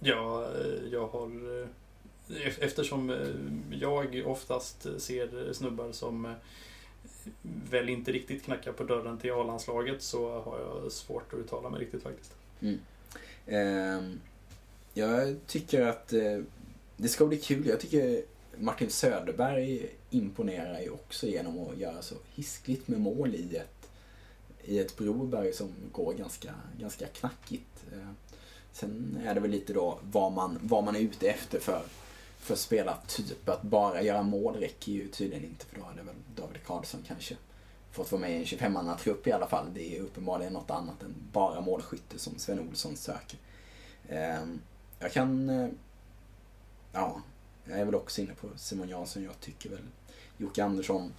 Ja, 0.00 0.44
eh, 0.44 0.88
jag 0.92 1.06
har... 1.08 1.26
eh, 1.60 1.66
ef- 2.28 2.58
Eftersom 2.60 3.10
jag 3.70 4.26
oftast 4.26 4.86
ser 4.98 5.52
snubbar 5.52 5.92
som 5.92 6.34
väl 7.70 7.88
inte 7.88 8.12
riktigt 8.12 8.42
knackar 8.44 8.72
på 8.72 8.84
dörren 8.84 9.18
till 9.18 9.32
A-landslaget 9.32 10.02
så 10.02 10.40
har 10.40 10.58
jag 10.60 10.92
svårt 10.92 11.32
att 11.32 11.38
uttala 11.38 11.70
mig 11.70 11.80
riktigt 11.80 12.02
faktiskt. 12.02 12.32
Ehm, 13.46 14.20
jag 14.94 15.36
tycker 15.46 15.82
att 15.86 16.12
eh, 16.12 16.40
det 16.96 17.08
ska 17.08 17.26
bli 17.26 17.36
kul. 17.38 17.66
Jag 17.66 17.80
tycker 17.80 18.22
Martin 18.58 18.90
Söderberg 18.90 19.86
imponerar 20.10 20.80
ju 20.80 20.90
också 20.90 21.26
genom 21.26 21.68
att 21.68 21.78
göra 21.78 22.02
så 22.02 22.14
hiskligt 22.34 22.88
med 22.88 23.00
mål 23.00 23.34
i 23.34 23.56
ett, 23.56 23.79
i 24.64 24.78
ett 24.78 24.96
Broberg 24.96 25.52
som 25.52 25.72
går 25.92 26.12
ganska, 26.14 26.54
ganska 26.78 27.06
knackigt. 27.06 27.84
Eh, 27.92 28.10
sen 28.72 29.20
är 29.24 29.34
det 29.34 29.40
väl 29.40 29.50
lite 29.50 29.72
då 29.72 29.98
vad 30.02 30.32
man, 30.32 30.58
vad 30.62 30.84
man 30.84 30.96
är 30.96 31.00
ute 31.00 31.28
efter 31.28 31.60
för, 31.60 31.82
för 32.38 32.54
spelartyp. 32.56 33.48
Att 33.48 33.62
bara 33.62 34.02
göra 34.02 34.22
mål 34.22 34.54
räcker 34.54 34.92
ju 34.92 35.08
tydligen 35.08 35.44
inte 35.44 35.66
för 35.66 35.76
då 35.76 35.84
hade 35.84 36.02
väl 36.02 36.14
David 36.36 36.64
Karlsson 36.66 37.04
kanske 37.06 37.36
fått 37.92 38.12
vara 38.12 38.20
med 38.20 38.32
i 38.32 38.36
en 38.36 38.44
25-mannatrupp 38.44 39.28
i 39.28 39.32
alla 39.32 39.46
fall. 39.46 39.66
Det 39.74 39.96
är 39.96 40.00
uppenbarligen 40.00 40.52
något 40.52 40.70
annat 40.70 41.02
än 41.02 41.14
bara 41.32 41.60
målskytte 41.60 42.18
som 42.18 42.38
Sven 42.38 42.60
Olsson 42.60 42.96
söker. 42.96 43.38
Eh, 44.08 44.40
jag 44.98 45.12
kan... 45.12 45.50
Eh, 45.50 45.68
ja, 46.92 47.22
jag 47.64 47.78
är 47.78 47.84
väl 47.84 47.94
också 47.94 48.20
inne 48.20 48.34
på 48.34 48.48
Simon 48.56 48.88
Jansson. 48.88 49.22
Jag 49.22 49.40
tycker 49.40 49.70
väl 49.70 49.82
Jocke 50.36 50.64
Andersson. 50.64 51.12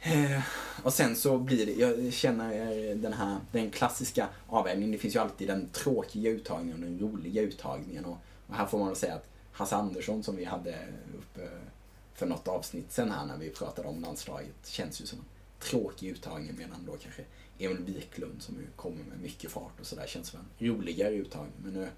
Eh, 0.00 0.42
Och 0.82 0.92
sen 0.92 1.16
så 1.16 1.38
blir 1.38 1.66
det, 1.66 1.72
jag 1.72 2.12
känner 2.12 2.52
eh, 2.90 2.96
den 2.96 3.12
här, 3.12 3.38
den 3.52 3.70
klassiska 3.70 4.28
avvägningen. 4.46 4.92
Det 4.92 4.98
finns 4.98 5.14
ju 5.14 5.18
alltid 5.18 5.48
den 5.48 5.68
tråkiga 5.68 6.30
uttagningen 6.30 6.74
och 6.84 6.90
den 6.90 6.98
roliga 6.98 7.42
uttagningen. 7.42 8.04
Och, 8.04 8.18
och 8.46 8.54
här 8.54 8.66
får 8.66 8.78
man 8.78 8.86
väl 8.86 8.96
säga 8.96 9.14
att 9.14 9.28
Hasse 9.52 9.76
Andersson 9.76 10.22
som 10.22 10.36
vi 10.36 10.44
hade 10.44 10.78
uppe 11.18 11.48
för 12.14 12.26
något 12.26 12.48
avsnitt 12.48 12.92
sen 12.92 13.10
här 13.10 13.26
när 13.26 13.36
vi 13.36 13.50
pratade 13.50 13.88
om 13.88 14.00
landslaget 14.00 14.66
känns 14.66 15.00
ju 15.00 15.06
som 15.06 15.18
en 15.18 15.24
tråkig 15.58 16.08
uttagning 16.08 16.54
medan 16.58 16.86
då 16.86 16.92
kanske 17.02 17.24
Emil 17.58 17.94
Wiklund 17.94 18.42
som 18.42 18.54
ju 18.54 18.66
kommer 18.76 19.04
med 19.04 19.20
mycket 19.20 19.50
fart 19.50 19.80
och 19.80 19.86
sådär 19.86 20.06
känns 20.06 20.28
som 20.28 20.40
en 20.40 20.66
roligare 20.68 21.14
uttagning. 21.14 21.52
Men 21.64 21.72
nu 21.72 21.88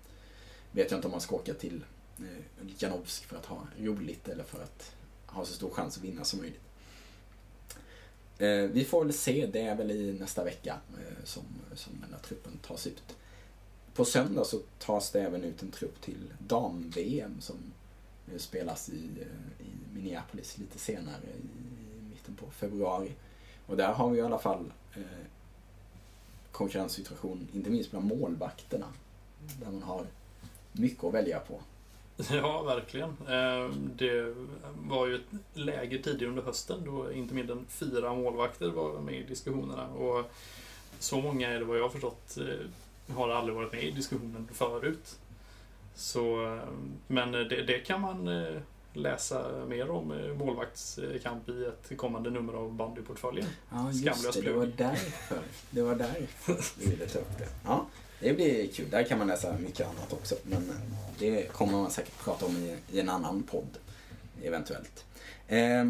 vet 0.73 0.91
jag 0.91 0.99
inte 0.99 1.09
om 1.09 1.13
man 1.13 1.21
ska 1.21 1.37
åka 1.37 1.55
till 1.55 1.85
eh, 2.19 2.25
Janowsk 2.79 3.25
för 3.25 3.37
att 3.37 3.47
ha 3.47 3.67
roligt 3.79 4.29
eller 4.29 4.45
för 4.45 4.63
att 4.63 4.93
ha 5.27 5.45
så 5.45 5.53
stor 5.55 5.71
chans 5.71 5.97
att 5.97 6.05
vinna 6.05 6.25
som 6.25 6.41
möjligt. 6.41 6.61
Eh, 8.43 8.71
vi 8.71 8.85
får 8.85 9.05
väl 9.05 9.13
se, 9.13 9.47
det 9.47 9.61
är 9.61 9.75
väl 9.75 9.91
i 9.91 10.13
nästa 10.21 10.45
vecka 10.45 10.77
eh, 10.99 11.25
som, 11.25 11.43
som 11.75 11.93
den 12.01 12.13
här 12.13 12.19
truppen 12.19 12.59
tas 12.59 12.87
ut. 12.87 13.17
På 13.95 14.05
söndag 14.05 14.45
så 14.45 14.61
tas 14.79 15.11
det 15.11 15.21
även 15.21 15.45
ut 15.45 15.63
en 15.63 15.71
trupp 15.71 16.01
till 16.01 16.33
dam-VM 16.39 17.41
som 17.41 17.57
eh, 18.33 18.39
spelas 18.39 18.89
i, 18.89 19.09
i 19.59 19.95
Minneapolis 19.95 20.59
lite 20.59 20.79
senare 20.79 21.23
i 21.23 22.11
mitten 22.11 22.35
på 22.35 22.51
februari. 22.51 23.13
Och 23.67 23.77
där 23.77 23.93
har 23.93 24.11
vi 24.11 24.19
i 24.19 24.23
alla 24.23 24.39
fall 24.39 24.73
eh, 24.95 25.27
konkurrenssituation, 26.53 27.49
inte 27.53 27.71
minst 27.71 27.91
bland 27.91 28.07
målvakterna. 28.07 28.87
Där 29.61 29.71
man 29.71 29.83
har 29.83 30.07
mycket 30.73 31.05
att 31.05 31.15
välja 31.15 31.41
på. 31.41 31.61
Ja, 32.31 32.63
verkligen. 32.63 33.09
Eh, 33.29 33.71
Det 33.97 34.35
var 34.89 35.07
ju 35.07 35.15
ett 35.15 35.23
läge 35.55 35.99
tidigare 35.99 36.31
under 36.31 36.43
hösten 36.43 36.85
då 36.85 37.13
inte 37.13 37.35
mindre 37.35 37.53
än 37.57 37.67
fyra 37.69 38.15
målvakter 38.15 38.69
var 38.69 39.01
med 39.01 39.15
i 39.15 39.23
diskussionerna. 39.23 39.87
Och 39.89 40.31
så 40.99 41.21
många 41.21 41.51
är 41.51 41.59
det 41.59 41.65
vad 41.65 41.79
jag 41.79 41.83
har 41.83 41.91
förstått 41.91 42.39
eh, 42.39 43.15
har 43.17 43.29
aldrig 43.31 43.57
varit 43.57 43.73
med 43.73 43.85
i 43.85 43.91
diskussionen 43.91 44.49
förut. 44.53 45.19
Så, 45.95 46.55
eh, 46.55 46.63
men 47.07 47.33
det, 47.33 47.45
det 47.63 47.79
kan 47.79 48.01
man 48.01 48.29
läsa 48.95 49.45
mer 49.69 49.91
om 49.91 50.35
målvaktskamp 50.39 51.49
i 51.49 51.65
ett 51.65 51.97
kommande 51.99 52.31
nummer 52.31 52.53
av 52.53 52.73
bandyportföljen. 52.75 53.47
Ja, 53.71 53.87
just 53.93 54.05
Skamlös 54.05 54.35
det. 54.35 54.41
Det 54.41 54.45
plugg. 54.45 54.57
var 54.57 54.67
därför. 54.77 55.39
Det 55.71 55.83
var 55.83 55.95
därför 55.95 56.57
vi 56.79 56.91
ville 56.91 57.07
ta 57.07 57.19
upp 57.19 57.39
det. 57.39 57.49
Ja, 57.65 57.87
det 58.23 58.33
blir 58.33 58.67
kul. 58.67 58.91
Där 58.91 59.05
kan 59.05 59.19
man 59.19 59.27
läsa 59.27 59.59
mycket 59.59 59.87
annat 59.87 60.13
också. 60.13 60.35
Men 60.43 60.71
eh, 60.71 60.77
det 61.19 61.53
kommer 61.53 61.73
man 61.73 61.91
säkert 61.91 62.19
prata 62.19 62.47
om 62.47 62.57
i, 62.57 62.77
i 62.91 63.01
en 63.01 63.09
annan 63.09 63.43
podd. 63.43 63.79
Eventuellt. 64.43 65.05
Eh, 65.49 65.87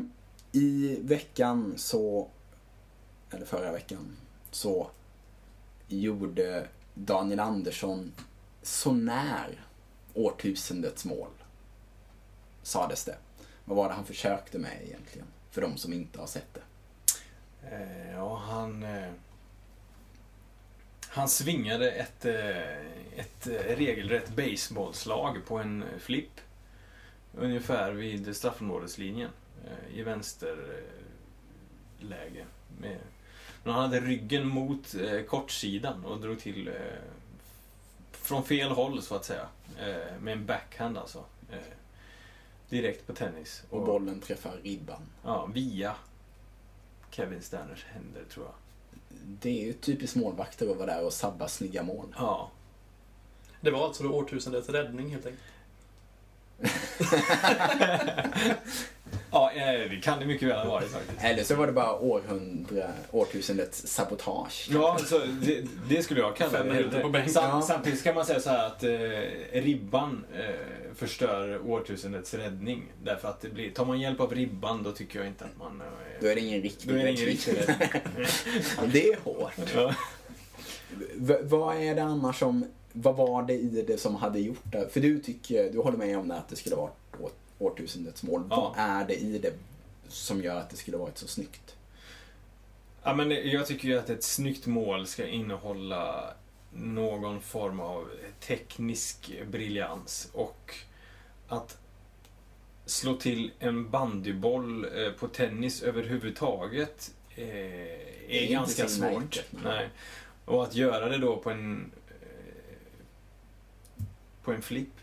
I 0.53 0.99
veckan 1.03 1.75
så, 1.77 2.29
eller 3.31 3.47
förra 3.47 3.73
veckan, 3.73 4.16
så 4.51 4.90
gjorde 5.88 6.66
Daniel 6.95 7.40
Andersson 7.40 8.12
sånär 8.62 9.64
årtusendets 10.14 11.05
mål. 11.05 11.31
Sades 12.62 13.05
det. 13.05 13.16
Vad 13.64 13.77
var 13.77 13.88
det 13.88 13.95
han 13.95 14.05
försökte 14.05 14.59
med 14.59 14.79
egentligen? 14.85 15.27
För 15.51 15.61
de 15.61 15.77
som 15.77 15.92
inte 15.92 16.21
har 16.21 16.27
sett 16.27 16.55
det. 16.55 16.62
Eh, 17.71 18.12
ja, 18.12 18.37
han... 18.37 18.83
Eh, 18.83 19.12
han 21.14 21.29
svingade 21.29 21.90
ett, 21.90 22.25
eh, 22.25 22.87
ett 23.16 23.46
eh, 23.46 23.77
regelrätt 23.77 24.37
baseballslag 24.37 25.46
på 25.46 25.59
en 25.59 25.85
flipp. 25.98 26.40
Ungefär 27.35 27.92
vid 27.92 28.37
straffområdeslinjen. 28.37 29.31
Eh, 29.64 29.98
I 29.98 30.03
vänster 30.03 30.57
eh, 30.59 32.07
läge. 32.09 32.46
Med, 32.81 32.98
men 33.64 33.75
han 33.75 33.83
hade 33.83 34.01
ryggen 34.01 34.46
mot 34.46 34.94
eh, 34.94 35.22
kortsidan 35.22 36.05
och 36.05 36.20
drog 36.20 36.40
till 36.40 36.68
eh, 36.68 36.75
från 38.12 38.44
fel 38.44 38.70
håll 38.70 39.03
så 39.03 39.14
att 39.14 39.25
säga. 39.25 39.46
Eh, 39.79 40.20
med 40.20 40.33
en 40.33 40.46
backhand 40.46 40.98
alltså. 40.98 41.25
Eh, 41.51 41.59
direkt 42.68 43.07
på 43.07 43.12
tennis. 43.12 43.62
Och 43.70 43.87
bollen 43.87 44.20
träffar 44.20 44.57
ribban. 44.62 45.03
Ja, 45.25 45.46
via 45.46 45.94
Kevin 47.11 47.42
Sterners 47.42 47.85
händer 47.85 48.25
tror 48.31 48.46
jag. 48.46 48.55
Det 49.25 49.62
är 49.62 49.66
ju 49.66 49.72
typiskt 49.72 50.16
målvakter 50.16 50.70
att 50.70 50.77
vara 50.77 50.87
där 50.87 51.05
och 51.05 51.12
sabba 51.12 51.48
snygga 51.48 51.83
mål. 51.83 52.14
Ja. 52.18 52.51
Det 53.61 53.70
var 53.70 53.87
alltså 53.87 54.09
årtusendets 54.09 54.68
räddning 54.68 55.11
helt 55.11 55.27
enkelt. 55.27 55.42
Ja, 59.31 59.53
eh, 59.53 59.90
det 59.90 60.01
kan 60.03 60.18
det 60.20 60.27
mycket 60.27 60.48
väl 60.48 60.59
ha 60.59 60.64
varit 60.70 60.88
faktiskt. 60.90 61.25
Eller 61.25 61.44
så 61.44 61.55
var 61.55 61.66
det 61.66 61.72
bara 61.72 61.98
århundra, 61.98 62.90
årtusendets 63.11 63.87
sabotage. 63.87 64.68
Ja, 64.72 64.98
så 65.07 65.18
det, 65.18 65.64
det 65.88 66.03
skulle 66.03 66.20
jag 66.20 66.37
kalla 66.37 66.51
det. 66.64 66.68
Sam. 67.33 67.62
Samtidigt 67.62 68.03
kan 68.05 68.14
man 68.14 68.25
säga 68.27 68.40
så 68.40 68.51
här 68.51 68.66
att 68.66 68.85
eh, 68.85 69.61
ribban 69.62 70.25
eh, 70.38 70.44
förstör 70.94 71.70
årtusendets 71.70 72.35
räddning. 72.35 72.83
Därför 73.05 73.29
att 73.29 73.40
det 73.40 73.48
blir, 73.48 73.70
tar 73.70 73.85
man 73.85 74.01
hjälp 74.01 74.20
av 74.20 74.35
ribban 74.35 74.83
då 74.83 74.92
tycker 74.92 75.18
jag 75.18 75.29
inte 75.29 75.44
att 75.44 75.59
man... 75.59 75.81
Eh, 75.81 75.87
Då 76.20 76.27
är 76.29 76.35
det 76.35 76.40
ingen 76.40 76.62
riktig 76.62 76.88
då 76.88 76.94
är 76.94 77.05
det 77.05 77.11
ingen 77.11 77.25
riktig 77.27 77.53
räddning. 77.59 77.88
Det 78.92 79.09
är 79.09 79.16
hårt. 79.25 79.53
Ja. 79.75 79.94
V- 81.14 81.38
vad 81.42 81.77
är 81.77 81.94
det 81.94 82.03
annars 82.03 82.38
som, 82.38 82.64
vad 82.92 83.16
var 83.16 83.42
det 83.42 83.53
i 83.55 83.85
det 83.87 84.01
som 84.01 84.14
hade 84.14 84.40
gjort 84.40 84.62
det? 84.72 84.88
För 84.92 85.01
du 85.01 85.18
tycker, 85.18 85.70
du 85.72 85.79
håller 85.79 85.98
med 85.98 86.18
om 86.18 86.29
det 86.29 86.35
att 86.35 86.48
det 86.48 86.57
skulle 86.57 86.77
vara 86.77 86.87
å- 86.87 86.96
årtusendets 87.62 88.22
mål. 88.22 88.44
Ja. 88.51 88.75
Vad 88.77 88.87
är 88.87 89.05
det 89.05 89.14
i 89.14 89.38
det 89.38 89.53
som 90.09 90.42
gör 90.42 90.57
att 90.57 90.70
det 90.70 90.77
skulle 90.77 90.96
varit 90.96 91.18
så 91.18 91.27
snyggt? 91.27 91.77
Ja, 93.03 93.14
men 93.14 93.31
jag 93.31 93.66
tycker 93.66 93.88
ju 93.88 93.98
att 93.98 94.11
ett 94.11 94.25
snyggt 94.25 94.66
mål 94.66 95.07
ska 95.07 95.27
innehålla 95.27 96.35
någon 96.72 97.40
form 97.40 97.81
av 97.81 98.09
teknisk 98.40 99.33
briljans 99.51 100.31
och 100.33 100.75
att 101.48 101.79
slå 102.87 103.16
till 103.16 103.51
en 103.59 103.90
bandyboll 103.90 104.85
eh, 104.85 105.12
på 105.12 105.29
tennis 105.29 105.83
överhuvudtaget 105.83 107.14
eh, 107.35 107.46
är, 108.29 108.51
ganska 108.51 108.88
svårt. 108.88 109.44
nej. 109.51 109.88
Och 110.44 110.62
att 110.62 110.75
göra 110.75 111.09
det 111.09 111.18
då 111.18 111.37
på 111.37 111.51
en 111.51 111.92
eh, 112.20 114.05
på 114.42 114.53
en 114.53 114.62
flipp 114.62 114.94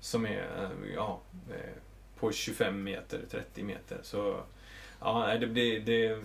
som 0.00 0.26
är 0.26 0.70
ja, 0.94 1.20
eh, 1.50 1.74
på 2.18 2.32
25 2.32 2.82
meter, 2.82 3.20
30 3.30 3.62
meter. 3.62 3.98
Så 4.02 4.40
ja, 5.00 5.36
det, 5.40 5.46
det, 5.46 5.78
det, 5.78 6.18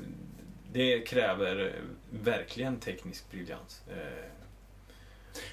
det 0.73 0.99
kräver 0.99 1.75
verkligen 2.09 2.79
teknisk 2.79 3.31
briljans. 3.31 3.81
Eh, 3.89 4.31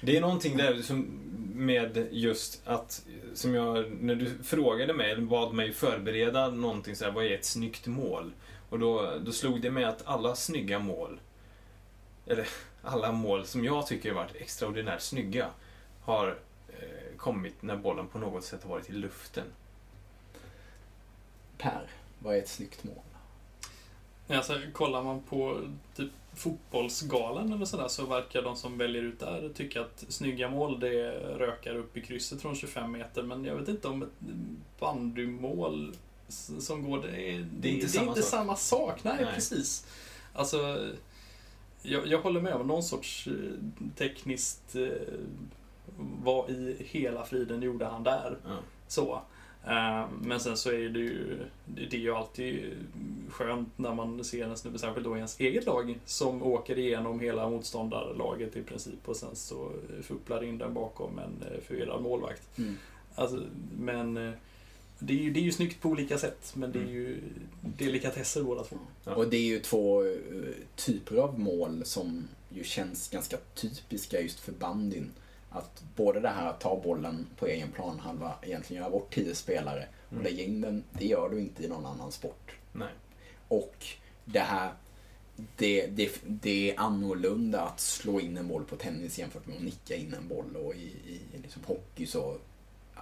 det 0.01 0.17
är 0.17 0.21
någonting 0.21 0.57
där 0.57 0.81
som 0.81 1.19
med 1.55 2.07
just 2.11 2.61
att, 2.65 3.05
som 3.33 3.53
jag, 3.53 3.91
när 3.91 4.15
du 4.15 4.43
frågade 4.43 4.93
mig, 4.93 5.11
eller 5.11 5.21
bad 5.21 5.53
mig 5.53 5.73
förbereda 5.73 6.49
någonting 6.49 6.95
så 6.95 7.05
här, 7.05 7.11
vad 7.11 7.25
är 7.25 7.31
ett 7.31 7.45
snyggt 7.45 7.87
mål? 7.87 8.33
Och 8.69 8.79
då, 8.79 9.13
då 9.25 9.31
slog 9.31 9.61
det 9.61 9.71
mig 9.71 9.83
att 9.83 10.01
alla 10.05 10.35
snygga 10.35 10.79
mål, 10.79 11.19
eller 12.27 12.47
alla 12.83 13.11
mål 13.11 13.45
som 13.45 13.65
jag 13.65 13.87
tycker 13.87 14.09
har 14.09 14.15
varit 14.15 14.35
extraordinärt 14.35 15.01
snygga, 15.01 15.49
har 16.01 16.37
kommit 17.23 17.61
när 17.61 17.75
bollen 17.75 18.07
på 18.07 18.19
något 18.19 18.43
sätt 18.43 18.63
har 18.63 18.69
varit 18.69 18.89
i 18.89 18.93
luften. 18.93 19.45
Per, 21.57 21.87
vad 22.19 22.35
är 22.35 22.39
ett 22.39 22.49
snyggt 22.49 22.83
mål? 22.83 22.95
Alltså, 24.27 24.61
kollar 24.73 25.03
man 25.03 25.21
på 25.21 25.59
typ 25.95 26.11
fotbollsgalan 26.35 27.53
eller 27.53 27.65
sådär 27.65 27.87
så 27.87 28.05
verkar 28.05 28.41
de 28.41 28.55
som 28.55 28.77
väljer 28.77 29.03
ut 29.03 29.19
där 29.19 29.49
tycka 29.53 29.81
att 29.81 30.05
snygga 30.09 30.49
mål 30.49 30.79
det 30.79 31.11
rökar 31.37 31.75
upp 31.75 31.97
i 31.97 32.01
krysset 32.01 32.41
från 32.41 32.55
25 32.55 32.91
meter. 32.91 33.23
Men 33.23 33.45
jag 33.45 33.55
vet 33.55 33.67
inte 33.67 33.87
om 33.87 34.03
ett 34.03 34.33
bandymål 34.79 35.95
som 36.59 36.89
går... 36.89 37.01
Det 37.01 37.31
är, 37.31 37.47
det 37.59 37.69
inte 37.69 37.85
det 37.85 37.85
är 37.85 37.87
samma 37.87 38.07
inte 38.07 38.21
sak. 38.21 38.29
samma 38.29 38.55
sak. 38.55 39.03
Nej, 39.03 39.15
Nej. 39.21 39.33
precis. 39.35 39.87
Alltså, 40.33 40.89
jag, 41.81 42.07
jag 42.07 42.21
håller 42.21 42.41
med 42.41 42.53
om 42.53 42.67
någon 42.67 42.83
sorts 42.83 43.27
eh, 43.27 43.33
tekniskt... 43.95 44.75
Vad 45.97 46.49
i 46.49 46.75
hela 46.79 47.25
friden 47.25 47.61
gjorde 47.61 47.85
han 47.85 48.03
där? 48.03 48.37
Ja. 48.45 48.57
Så. 48.87 49.21
Eh, 49.67 50.05
Men 50.21 50.39
sen 50.39 50.57
så 50.57 50.69
är 50.71 50.89
det 50.89 50.99
ju, 50.99 51.37
det 51.65 51.97
är 51.97 52.01
ju 52.01 52.15
alltid 52.15 52.73
skönt 53.29 53.77
när 53.77 53.93
man 53.93 54.23
ser 54.23 54.45
en 54.45 54.57
snubbe, 54.57 54.79
särskilt 54.79 55.05
då 55.05 55.15
i 55.15 55.17
ens 55.17 55.39
eget 55.39 55.65
lag, 55.65 55.99
som 56.05 56.43
åker 56.43 56.77
igenom 56.77 57.19
hela 57.19 57.49
motståndarlaget 57.49 58.55
i 58.55 58.61
princip 58.63 59.09
och 59.09 59.15
sen 59.15 59.35
så 59.35 59.71
fupplar 60.01 60.43
in 60.43 60.57
den 60.57 60.73
bakom 60.73 61.19
en 61.19 61.47
eh, 61.47 61.61
förvirrad 61.67 62.01
målvakt. 62.01 62.57
Mm. 62.57 62.77
Alltså, 63.15 63.43
men 63.79 64.17
eh, 64.17 64.33
det 64.99 65.13
är, 65.13 65.17
ju, 65.17 65.33
det 65.33 65.39
är 65.39 65.43
ju 65.43 65.51
snyggt 65.51 65.81
på 65.81 65.89
olika 65.89 66.17
sätt, 66.17 66.53
men 66.55 66.71
det 66.71 66.79
är 66.79 66.87
ju 66.87 67.17
delikatesser 67.61 68.43
båda 68.43 68.63
två. 68.63 68.75
Ja. 69.03 69.15
Och 69.15 69.27
det 69.27 69.37
är 69.37 69.45
ju 69.45 69.59
två 69.59 70.03
typer 70.75 71.15
av 71.15 71.39
mål 71.39 71.81
som 71.85 72.27
ju 72.49 72.63
känns 72.63 73.09
ganska 73.09 73.37
typiska 73.55 74.21
just 74.21 74.39
för 74.39 74.51
bandyn. 74.51 75.11
Att 75.53 75.83
både 75.95 76.19
det 76.19 76.29
här 76.29 76.49
att 76.49 76.59
ta 76.59 76.81
bollen 76.83 77.27
på 77.37 77.47
egen 77.47 77.71
planhalva, 77.71 78.33
egentligen 78.41 78.81
göra 78.83 78.91
bort 78.91 79.13
tio 79.13 79.35
spelare 79.35 79.87
och 80.07 80.11
Mm. 80.13 80.23
lägga 80.23 80.43
in 80.43 80.61
den, 80.61 80.83
det 80.91 81.05
gör 81.05 81.29
du 81.29 81.39
inte 81.39 81.63
i 81.63 81.67
någon 81.67 81.85
annan 81.85 82.11
sport. 82.11 82.51
Nej. 82.71 82.89
Och 83.47 83.85
det 84.25 84.39
här, 84.39 84.73
det, 85.57 85.87
det, 85.87 86.11
det 86.23 86.71
är 86.71 86.79
annorlunda 86.79 87.61
att 87.61 87.79
slå 87.79 88.19
in 88.19 88.37
en 88.37 88.47
boll 88.47 88.65
på 88.65 88.75
tennis 88.75 89.19
jämfört 89.19 89.47
med 89.47 89.57
att 89.57 89.63
nicka 89.63 89.95
in 89.95 90.13
en 90.13 90.27
boll. 90.27 90.55
Och 90.55 90.75
i, 90.75 90.87
i 91.33 91.37
liksom 91.43 91.61
hockey 91.65 92.05
så 92.05 92.37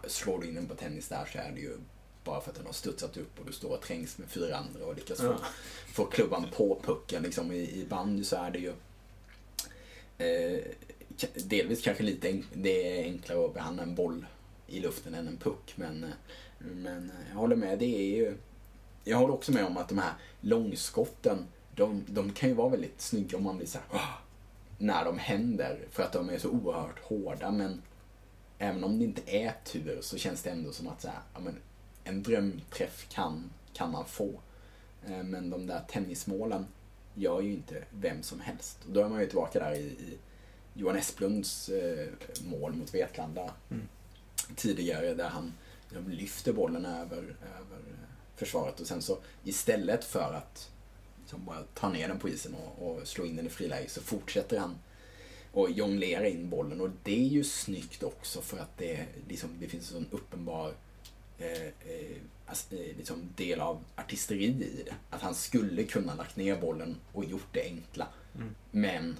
slår 0.07 0.39
du 0.41 0.47
in 0.47 0.55
den 0.55 0.67
på 0.67 0.75
tennis 0.75 1.07
där 1.07 1.25
så 1.33 1.37
är 1.39 1.51
det 1.51 1.59
ju 1.61 1.77
bara 2.23 2.41
för 2.41 2.49
att 2.51 2.57
den 2.57 2.65
har 2.65 2.73
studsat 2.73 3.17
upp 3.17 3.39
och 3.39 3.45
du 3.45 3.51
står 3.53 3.69
och 3.69 3.81
trängs 3.81 4.17
med 4.17 4.29
fyra 4.29 4.55
andra 4.57 4.85
och 4.85 4.95
lyckas 4.95 5.17
få, 5.19 5.25
Ja. 5.25 5.37
få 5.93 6.05
klubban 6.05 6.45
på 6.55 6.79
pucken. 6.83 7.23
Liksom, 7.23 7.51
i, 7.51 7.57
I 7.81 7.85
bandy 7.89 8.23
så 8.23 8.35
är 8.35 8.51
det 8.51 8.59
ju 8.59 8.73
eh, 10.17 10.59
delvis 11.35 11.81
kanske 11.81 12.03
lite 12.03 12.31
enk- 12.31 12.45
det 12.53 12.99
är 12.99 13.03
enklare 13.03 13.45
att 13.45 13.53
behandla 13.53 13.83
en 13.83 13.95
boll 13.95 14.25
i 14.67 14.79
luften 14.79 15.13
än 15.13 15.27
en 15.27 15.37
puck. 15.37 15.73
Men, 15.75 16.03
eh, 16.03 16.09
men 16.59 17.09
eh, 17.09 17.15
jag 17.29 17.35
håller 17.35 17.55
med, 17.55 17.79
det 17.79 17.95
är 17.95 18.17
ju 18.17 18.37
jag 19.03 19.17
håller 19.17 19.33
också 19.33 19.51
med 19.51 19.65
om 19.65 19.77
att 19.77 19.89
de 19.89 19.97
här 19.97 20.13
långskotten, 20.41 21.45
de, 21.75 22.03
de 22.07 22.33
kan 22.33 22.49
ju 22.49 22.55
vara 22.55 22.69
väldigt 22.69 23.01
snygga 23.01 23.37
om 23.37 23.43
man 23.43 23.57
blir 23.57 23.67
så 23.67 23.79
här, 23.91 24.01
när 24.77 25.05
de 25.05 25.17
händer. 25.19 25.79
För 25.91 26.03
att 26.03 26.13
de 26.13 26.29
är 26.29 26.37
så 26.37 26.49
oerhört 26.49 26.99
hårda. 27.03 27.51
Men 27.51 27.81
även 28.57 28.83
om 28.83 28.99
det 28.99 29.05
inte 29.05 29.21
är 29.37 29.53
tur 29.65 29.99
så 30.01 30.17
känns 30.17 30.41
det 30.43 30.49
ändå 30.49 30.71
som 30.71 30.87
att 30.87 31.01
så 31.01 31.07
här, 31.07 31.19
ja, 31.33 31.39
men, 31.39 31.55
en 32.03 32.23
drömträff 32.23 33.07
kan, 33.09 33.49
kan 33.73 33.91
man 33.91 34.05
få. 34.05 34.31
Eh, 35.07 35.23
men 35.23 35.49
de 35.49 35.67
där 35.67 35.81
tennismålen 35.89 36.65
gör 37.15 37.41
ju 37.41 37.53
inte 37.53 37.83
vem 37.91 38.23
som 38.23 38.39
helst. 38.39 38.79
Och 38.87 38.93
då 38.93 38.99
är 39.03 39.09
man 39.09 39.19
ju 39.19 39.25
tillbaka 39.25 39.59
där 39.59 39.75
i, 39.75 39.83
i 39.83 40.17
Johan 40.81 40.95
Esplunds 40.95 41.69
eh, 41.69 42.07
mål 42.43 42.73
mot 42.73 42.93
Vetlanda 42.93 43.53
Mm. 43.69 43.87
tidigare 44.55 45.13
där 45.13 45.29
han 45.29 45.53
lyfter 46.07 46.53
bollen 46.53 46.85
över, 46.85 47.17
över 47.17 47.77
eh, 47.77 48.09
försvaret 48.35 48.79
och 48.79 48.87
sen 48.87 49.01
så 49.01 49.17
istället 49.43 50.03
för 50.03 50.33
att 50.33 50.69
liksom 51.21 51.45
bara 51.45 51.63
ta 51.73 51.89
ner 51.89 52.07
den 52.07 52.19
på 52.19 52.29
isen 52.29 52.55
och, 52.55 52.87
och 52.87 53.07
slå 53.07 53.25
in 53.25 53.35
den 53.35 53.45
i 53.45 53.49
friläge 53.49 53.89
så 53.89 54.01
fortsätter 54.01 54.59
han 54.59 54.75
och 55.51 55.71
jonglera 55.71 56.27
in 56.27 56.49
bollen 56.49 56.81
och 56.81 56.89
det 57.03 57.25
är 57.25 57.27
ju 57.27 57.43
snyggt 57.43 58.03
också 58.03 58.41
för 58.41 58.57
att 58.57 58.77
det, 58.77 59.05
liksom, 59.27 59.49
det 59.59 59.67
finns 59.67 59.91
en 59.91 59.97
sån 59.97 60.07
uppenbar 60.11 60.73
eh, 61.37 61.61
eh, 61.61 62.17
eh, 62.69 62.97
liksom 62.97 63.29
del 63.35 63.59
av 63.59 63.83
artisteri 63.95 64.45
i 64.45 64.83
det. 64.85 64.93
Att 65.09 65.21
han 65.21 65.35
skulle 65.35 65.83
kunna 65.83 66.15
lagt 66.15 66.35
ner 66.35 66.61
bollen 66.61 66.95
och 67.13 67.25
gjort 67.25 67.47
det 67.53 67.63
enkla. 67.63 68.07
Mm. 68.35 68.55
Men 68.71 69.17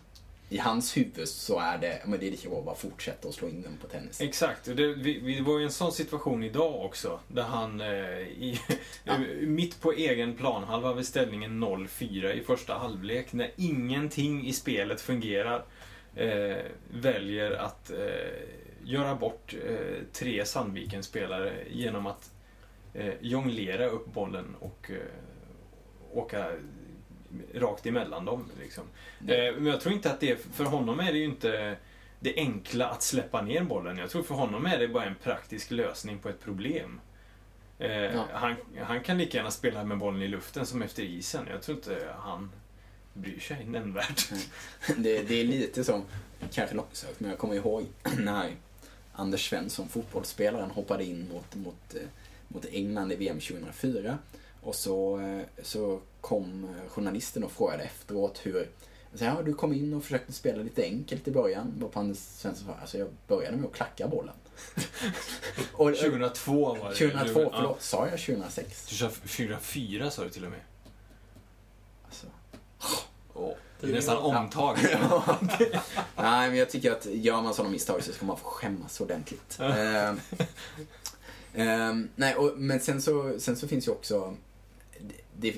i 0.51 0.57
hans 0.57 0.97
huvud 0.97 1.27
så 1.27 1.59
är 1.59 1.77
det, 1.77 2.01
men 2.05 2.19
det 2.19 2.27
är 2.27 2.31
lika 2.31 2.49
bra 2.49 2.59
att 2.59 2.65
bara 2.65 2.75
fortsätta 2.75 3.27
och 3.27 3.33
slå 3.33 3.49
in 3.49 3.61
den 3.61 3.77
på 3.77 3.87
tennis. 3.87 4.21
Exakt, 4.21 4.67
och 4.67 4.75
det, 4.75 4.93
vi, 4.93 5.19
vi 5.19 5.39
var 5.41 5.59
i 5.59 5.63
en 5.63 5.71
sån 5.71 5.91
situation 5.91 6.43
idag 6.43 6.85
också. 6.85 7.19
Där 7.27 7.43
han 7.43 7.81
eh, 7.81 7.87
i, 8.19 8.59
Ja. 9.03 9.17
mitt 9.41 9.81
på 9.81 9.91
egen 9.91 10.35
planhalva 10.35 10.93
vid 10.93 11.07
ställningen 11.07 11.63
0-4 11.63 12.31
i 12.31 12.43
första 12.43 12.73
halvlek. 12.73 13.33
När 13.33 13.51
ingenting 13.55 14.47
i 14.47 14.53
spelet 14.53 15.01
fungerar. 15.01 15.65
Eh, 16.15 16.57
väljer 16.93 17.51
att 17.51 17.91
eh, 17.91 17.97
göra 18.83 19.15
bort 19.15 19.55
eh, 19.67 19.75
tre 20.13 20.45
Sandviken-spelare 20.45 21.53
genom 21.71 22.07
att 22.07 22.31
eh, 22.93 23.13
jonglera 23.21 23.85
upp 23.85 24.13
bollen 24.13 24.55
och 24.59 24.91
eh, 24.91 26.17
åka 26.17 26.51
rakt 27.53 27.85
emellan 27.85 28.25
dem. 28.25 28.49
Liksom. 28.61 28.83
Det- 29.19 29.47
Eh, 29.47 29.55
men 29.55 29.65
jag 29.65 29.81
tror 29.81 29.93
inte 29.93 30.11
att 30.11 30.19
det, 30.19 30.37
för 30.53 30.63
honom 30.63 30.99
är 30.99 31.11
det 31.11 31.17
ju 31.17 31.25
inte 31.25 31.77
det 32.19 32.35
enkla 32.35 32.87
att 32.89 33.03
släppa 33.03 33.41
ner 33.41 33.63
bollen. 33.63 33.97
Jag 33.97 34.09
tror 34.09 34.23
för 34.23 34.35
honom 34.35 34.65
är 34.65 34.77
det 34.79 34.87
bara 34.87 35.05
en 35.05 35.15
praktisk 35.23 35.71
lösning 35.71 36.19
på 36.19 36.29
ett 36.29 36.41
problem. 36.43 36.99
Eh, 37.79 37.91
Ja. 37.91 38.25
han, 38.33 38.55
han 38.81 39.03
kan 39.03 39.17
lika 39.17 39.37
gärna 39.37 39.51
spela 39.51 39.83
med 39.83 39.97
bollen 39.97 40.21
i 40.21 40.27
luften 40.27 40.65
som 40.65 40.81
efter 40.81 41.03
isen. 41.03 41.47
Jag 41.51 41.61
tror 41.61 41.77
inte 41.77 42.07
han 42.19 42.51
bryr 43.13 43.39
sig 43.39 43.65
nämnvärt. 43.65 44.29
Det, 44.97 45.21
det 45.23 45.35
är 45.35 45.43
lite 45.43 45.83
som, 45.83 46.03
kanske 46.53 46.75
långsökt, 46.75 47.19
men 47.19 47.29
jag 47.29 47.39
kommer 47.39 47.55
ihåg 47.55 47.85
när 48.19 48.49
Anders 49.13 49.49
Svensson, 49.49 49.87
fotbollsspelaren, 49.89 50.71
hoppade 50.71 51.03
in 51.05 51.27
mot, 51.33 51.55
mot, 51.55 51.95
eh, 51.95 52.01
mot 52.47 52.65
England 52.71 53.11
i 53.11 53.15
VM 53.15 53.39
2004. 53.39 54.17
Och 54.61 54.75
så, 54.75 55.19
eh, 55.19 55.63
så 55.63 55.99
kom 56.21 56.63
eh, 56.63 56.89
journalisten 56.89 57.43
och 57.43 57.51
frågade 57.51 57.83
efteråt 57.83 58.39
hur 58.43 58.69
så 59.13 59.23
ja, 59.23 59.41
du 59.45 59.53
kom 59.53 59.73
in 59.73 59.93
och 59.93 60.03
försökte 60.03 60.33
spela 60.33 60.63
lite 60.63 60.83
enkelt 60.83 61.27
i 61.27 61.31
början. 61.31 61.73
Varpå 61.77 61.99
Anders 61.99 62.17
Svensson 62.17 62.67
sa, 62.67 62.73
alltså 62.81 62.97
jag 62.97 63.07
började 63.27 63.57
med 63.57 63.65
att 63.65 63.75
klacka 63.75 64.07
bollen. 64.07 64.35
Och, 65.73 65.95
2002 65.95 66.75
var 66.75 66.89
det. 66.89 66.95
2002, 66.95 67.41
Ja. 67.41 67.49
förlåt, 67.53 67.81
sa 67.81 68.07
jag 68.07 68.19
2006? 68.19 68.87
Du 68.89 68.95
sa 68.95 69.09
2004 69.09 70.11
sa 70.11 70.23
du 70.23 70.29
till 70.29 70.45
och 70.45 70.51
med. 70.51 70.59
Alltså. 72.05 72.27
Åh, 73.33 73.53
det 73.79 73.87
är 73.87 73.91
nästan 73.93 74.17
omtag. 74.17 74.77
Nej, 76.15 76.49
men 76.49 76.55
jag 76.55 76.69
tycker 76.69 76.91
att 76.91 77.05
gör 77.05 77.41
man 77.41 77.53
sådana 77.53 77.71
misstag 77.71 78.03
så 78.03 78.13
ska 78.13 78.25
man 78.25 78.37
få 78.37 78.45
skämmas 78.45 79.01
ordentligt. 79.01 79.59
Ehm, 79.59 80.19
ehm, 81.53 82.09
nej, 82.15 82.35
och, 82.35 82.53
men 82.57 82.79
sen 82.79 83.01
så, 83.01 83.39
sen 83.39 83.55
så 83.55 83.67
finns 83.67 83.87
ju 83.87 83.91
också... 83.91 84.35
Det, 85.37 85.55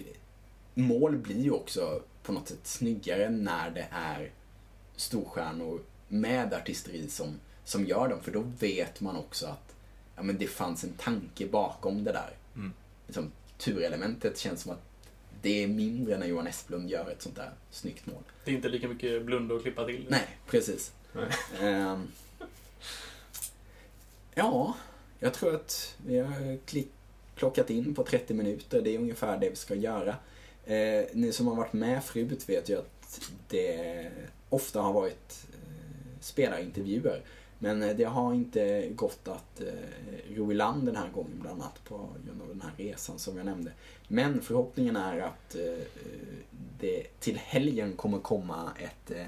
mål 0.74 1.18
blir 1.18 1.42
ju 1.42 1.52
också 1.52 2.02
på 2.24 2.32
något 2.32 2.48
sätt 2.48 2.68
snyggare 2.68 3.30
när 3.30 3.70
det 3.70 3.88
är 3.92 4.32
storstjärnor 4.96 5.82
med 6.08 6.54
artisteri 6.54 7.10
som, 7.10 7.40
som 7.64 7.86
gör 7.86 8.08
dem. 8.08 8.22
För 8.22 8.32
då 8.32 8.44
vet 8.60 9.02
man 9.02 9.16
också 9.16 9.46
att 9.46 9.76
ja, 10.16 10.24
men 10.24 10.38
det 10.38 10.48
fanns 10.48 10.84
en 10.84 10.94
tanke 10.94 11.48
bakom 11.48 12.04
det 12.04 12.12
där. 12.12 12.34
Mm. 12.56 12.74
Liksom, 13.08 13.32
turelementet 13.58 14.38
känns 14.38 14.62
som 14.62 14.72
att 14.72 14.82
det 15.42 15.64
är 15.64 15.68
mindre 15.68 16.18
när 16.18 16.28
Johan 16.28 16.48
Esplund 16.48 16.90
gör 16.90 17.10
ett 17.12 17.22
sånt 17.22 17.36
där 17.36 17.52
snyggt 17.72 18.06
mål. 18.06 18.24
Det 18.46 18.52
är 18.52 18.56
inte 18.56 18.70
lika 18.70 18.88
mycket 18.88 19.26
blunda 19.26 19.56
och 19.56 19.62
klippa 19.62 19.86
till. 19.86 20.06
Nej, 20.10 20.28
precis. 20.48 20.92
Nej. 21.14 21.30
Ehm, 21.60 22.08
ja, 24.34 24.78
jag 25.20 25.34
tror 25.34 25.56
att 25.56 25.96
vi 26.06 26.20
har 26.20 26.58
klick, 26.66 26.92
klockat 27.36 27.70
in 27.70 27.96
på 27.96 28.04
30 28.04 28.34
minuter. 28.34 28.82
Det 28.82 28.96
är 28.96 29.00
ungefär 29.00 29.38
det 29.38 29.50
vi 29.50 29.56
ska 29.56 29.76
göra. 29.76 30.16
Eh, 30.66 31.06
ni 31.14 31.32
som 31.32 31.48
har 31.48 31.56
varit 31.56 31.74
med 31.74 32.04
förut 32.04 32.50
vet 32.50 32.70
ju 32.70 32.78
att 32.78 33.30
det 33.50 34.12
ofta 34.50 34.82
har 34.82 34.94
varit 34.94 35.46
eh, 35.54 36.20
spelarintervjuer. 36.20 37.22
Men 37.60 37.84
eh, 37.84 37.96
det 37.96 38.04
har 38.04 38.34
inte 38.34 38.90
gått 38.90 39.28
att 39.28 39.62
eh, 39.62 40.36
ro 40.36 40.52
i 40.52 40.56
land 40.56 40.86
den 40.86 40.96
här 40.96 41.10
gången 41.10 41.40
bland 41.42 41.62
annat 41.62 41.84
på 41.84 42.10
grund 42.26 42.42
av 42.42 42.48
den 42.48 42.62
här 42.62 42.72
resan 42.78 43.20
som 43.20 43.38
jag 43.38 43.46
nämnde. 43.46 43.72
Men 44.08 44.42
förhoppningen 44.42 44.96
är 44.96 45.20
att 45.20 45.56
eh, 45.56 45.84
det 46.80 47.20
till 47.20 47.38
helgen 47.38 47.94
kommer 47.94 48.20
komma 48.20 48.72
ett, 48.80 49.12
eh, 49.12 49.26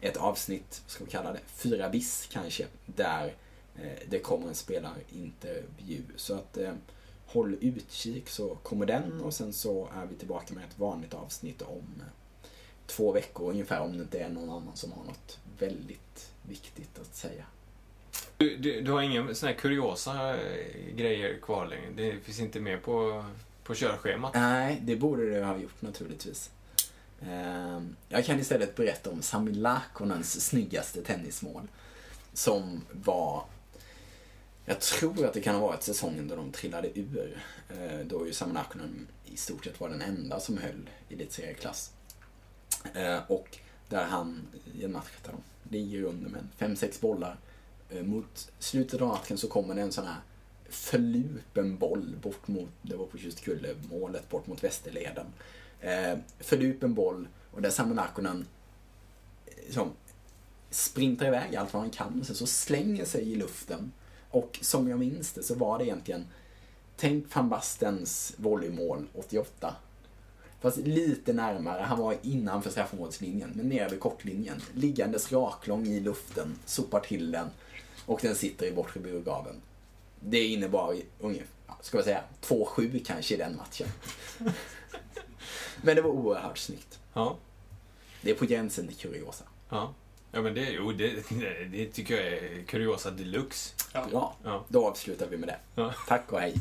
ett 0.00 0.16
avsnitt, 0.16 0.82
vad 0.84 0.90
ska 0.90 1.04
vi 1.04 1.10
kalla 1.10 1.32
det, 1.32 1.40
fyra 1.46 1.88
bis 1.88 2.28
kanske, 2.32 2.64
där 2.86 3.34
eh, 3.76 4.08
det 4.08 4.18
kommer 4.18 4.48
en 4.48 4.54
spelarintervju. 4.54 6.02
Så 6.16 6.34
att 6.34 6.56
eh, 6.56 6.72
håll 7.28 7.56
utkik 7.60 8.28
så 8.28 8.54
kommer 8.54 8.86
den 8.86 9.20
och 9.20 9.34
sen 9.34 9.52
så 9.52 9.88
är 9.96 10.06
vi 10.06 10.14
tillbaka 10.14 10.54
med 10.54 10.64
ett 10.64 10.78
vanligt 10.78 11.14
avsnitt 11.14 11.62
om 11.62 11.92
eh, 12.00 12.48
två 12.86 13.12
veckor 13.12 13.50
ungefär 13.50 13.80
om 13.80 13.96
det 13.96 14.02
inte 14.02 14.18
är 14.18 14.28
någon 14.28 14.50
annan 14.50 14.76
som 14.76 14.92
har 14.92 15.04
något 15.04 15.38
väldigt 15.58 16.30
viktigt 16.42 16.98
att 16.98 17.14
säga. 17.16 17.44
Du, 18.36 18.56
du, 18.56 18.80
du 18.80 18.92
har 18.92 19.02
inga 19.02 19.34
såna 19.34 19.52
här 19.52 19.58
kuriosa 19.58 20.36
eh, 20.36 20.94
grejer 20.96 21.38
kvar 21.42 21.66
längre? 21.66 21.90
Det 21.96 22.20
finns 22.20 22.40
inte 22.40 22.60
med 22.60 22.82
på, 22.82 23.24
på 23.64 23.74
körschemat? 23.74 24.34
Nej, 24.34 24.80
det 24.84 24.96
borde 24.96 25.30
det 25.30 25.44
ha 25.44 25.58
gjort 25.58 25.82
naturligtvis. 25.82 26.50
Ehm, 27.22 27.96
Jag 28.08 28.24
kan 28.24 28.40
istället 28.40 28.76
berätta 28.76 29.10
om 29.10 29.22
Sami 29.22 29.52
Lakonens 29.52 30.46
snyggaste 30.46 31.02
tennismål. 31.02 31.68
Som 32.32 32.84
var, 32.92 33.44
jag 34.68 34.80
tror 34.80 35.26
att 35.26 35.32
det 35.32 35.40
kan 35.40 35.54
ha 35.54 35.66
varit 35.66 35.82
säsongen 35.82 36.28
då 36.28 36.36
de 36.36 36.52
trillade 36.52 36.98
ur. 36.98 37.42
Eh, 37.68 38.06
då 38.06 38.26
ju 38.26 38.32
Sami 38.32 38.54
Lakonen 38.54 39.06
i 39.26 39.36
stort 39.36 39.64
sett 39.64 39.80
var 39.80 39.88
den 39.88 40.02
enda 40.02 40.40
som 40.40 40.58
höll 40.58 40.90
elitserieklass. 41.10 41.92
Eh, 42.94 43.18
och 43.28 43.58
där 43.88 44.04
han 44.04 44.46
i 44.74 44.84
en 44.84 44.92
match 44.92 45.10
där 45.24 45.32
de 45.32 45.76
ligger 45.76 46.02
under 46.02 46.30
med 46.30 46.48
fem 46.56 46.76
sex 46.76 47.00
bollar. 47.00 47.38
Eh, 47.90 48.02
mot 48.02 48.52
slutet 48.58 49.00
av 49.00 49.08
matchen 49.08 49.38
så 49.38 49.48
kommer 49.48 49.74
det 49.74 49.82
en 49.82 49.92
sån 49.92 50.06
här 50.06 50.20
förlupen 50.68 51.78
boll 51.78 52.16
bort 52.22 52.48
mot, 52.48 52.70
det 52.82 52.96
var 52.96 53.06
på 53.06 53.18
just 53.18 53.46
målet 53.90 54.28
bort 54.28 54.46
mot 54.46 54.64
Västerleden. 54.64 55.26
Förlupen 56.38 56.94
boll 56.94 57.28
och 57.50 57.62
där 57.62 57.70
Sami 57.70 57.94
Lakonen 57.94 58.46
som 59.70 59.90
sprintar 60.70 61.26
iväg 61.26 61.56
allt 61.56 61.72
vad 61.72 61.82
han 61.82 61.90
kan, 61.90 62.24
sen 62.24 62.36
så 62.36 62.46
slänger 62.46 63.04
sig 63.04 63.32
i 63.32 63.36
luften. 63.36 63.92
Och 64.30 64.58
som 64.62 64.88
jag 64.88 64.98
minns 64.98 65.32
det 65.32 65.42
så 65.42 65.54
var 65.54 65.78
det 65.78 65.84
egentligen, 65.84 66.26
tänk 66.96 67.34
van 67.34 67.48
Bastens 67.48 68.34
volleymål 68.36 69.06
88. 69.14 69.74
Fast 70.60 70.76
lite 70.78 71.32
närmare, 71.32 71.82
han 71.82 71.98
var 71.98 72.16
innanför 72.22 72.70
straffområdeslinjen, 72.70 73.52
men 73.54 73.68
nere 73.68 73.88
vid 73.88 74.00
kortlinjen. 74.00 74.62
Liggandes 74.74 75.32
raklång 75.32 75.86
i 75.86 76.00
luften, 76.00 76.58
sopar 76.64 77.00
till 77.00 77.30
den 77.30 77.48
och 78.06 78.20
den 78.22 78.34
sitter 78.34 78.66
i 78.66 78.72
bortre 78.72 79.00
burgaveln. 79.00 79.60
Det 80.20 80.44
innebar 80.44 80.96
ungefär, 81.20 81.46
ska 81.80 81.98
vi 81.98 82.04
säga, 82.04 82.24
2-7 82.42 83.04
kanske 83.04 83.34
i 83.34 83.36
den 83.36 83.56
matchen. 83.56 83.88
Men 85.82 85.96
det 85.96 86.02
var 86.02 86.10
oerhört 86.10 86.58
snyggt. 86.58 86.98
Ja. 87.14 87.36
Det 88.22 88.30
är 88.30 88.34
på 88.34 88.44
gränsen 88.44 88.86
till 88.86 88.96
kuriosa. 88.96 89.44
Ja. 89.68 89.94
Ja 90.32 90.42
men 90.42 90.54
det, 90.54 90.70
jo, 90.70 90.92
det, 90.92 91.12
det, 91.72 91.86
tycker 91.86 92.14
jag 92.16 92.26
är 92.26 92.62
kuriosa 92.66 93.10
deluxe. 93.10 93.74
Ja. 93.92 94.06
Bra, 94.10 94.36
Ja. 94.44 94.64
då 94.68 94.86
avslutar 94.88 95.26
vi 95.26 95.36
med 95.36 95.48
det. 95.48 95.56
Ja. 95.74 95.94
Tack 96.08 96.32
och 96.32 96.40
hej. 96.40 96.54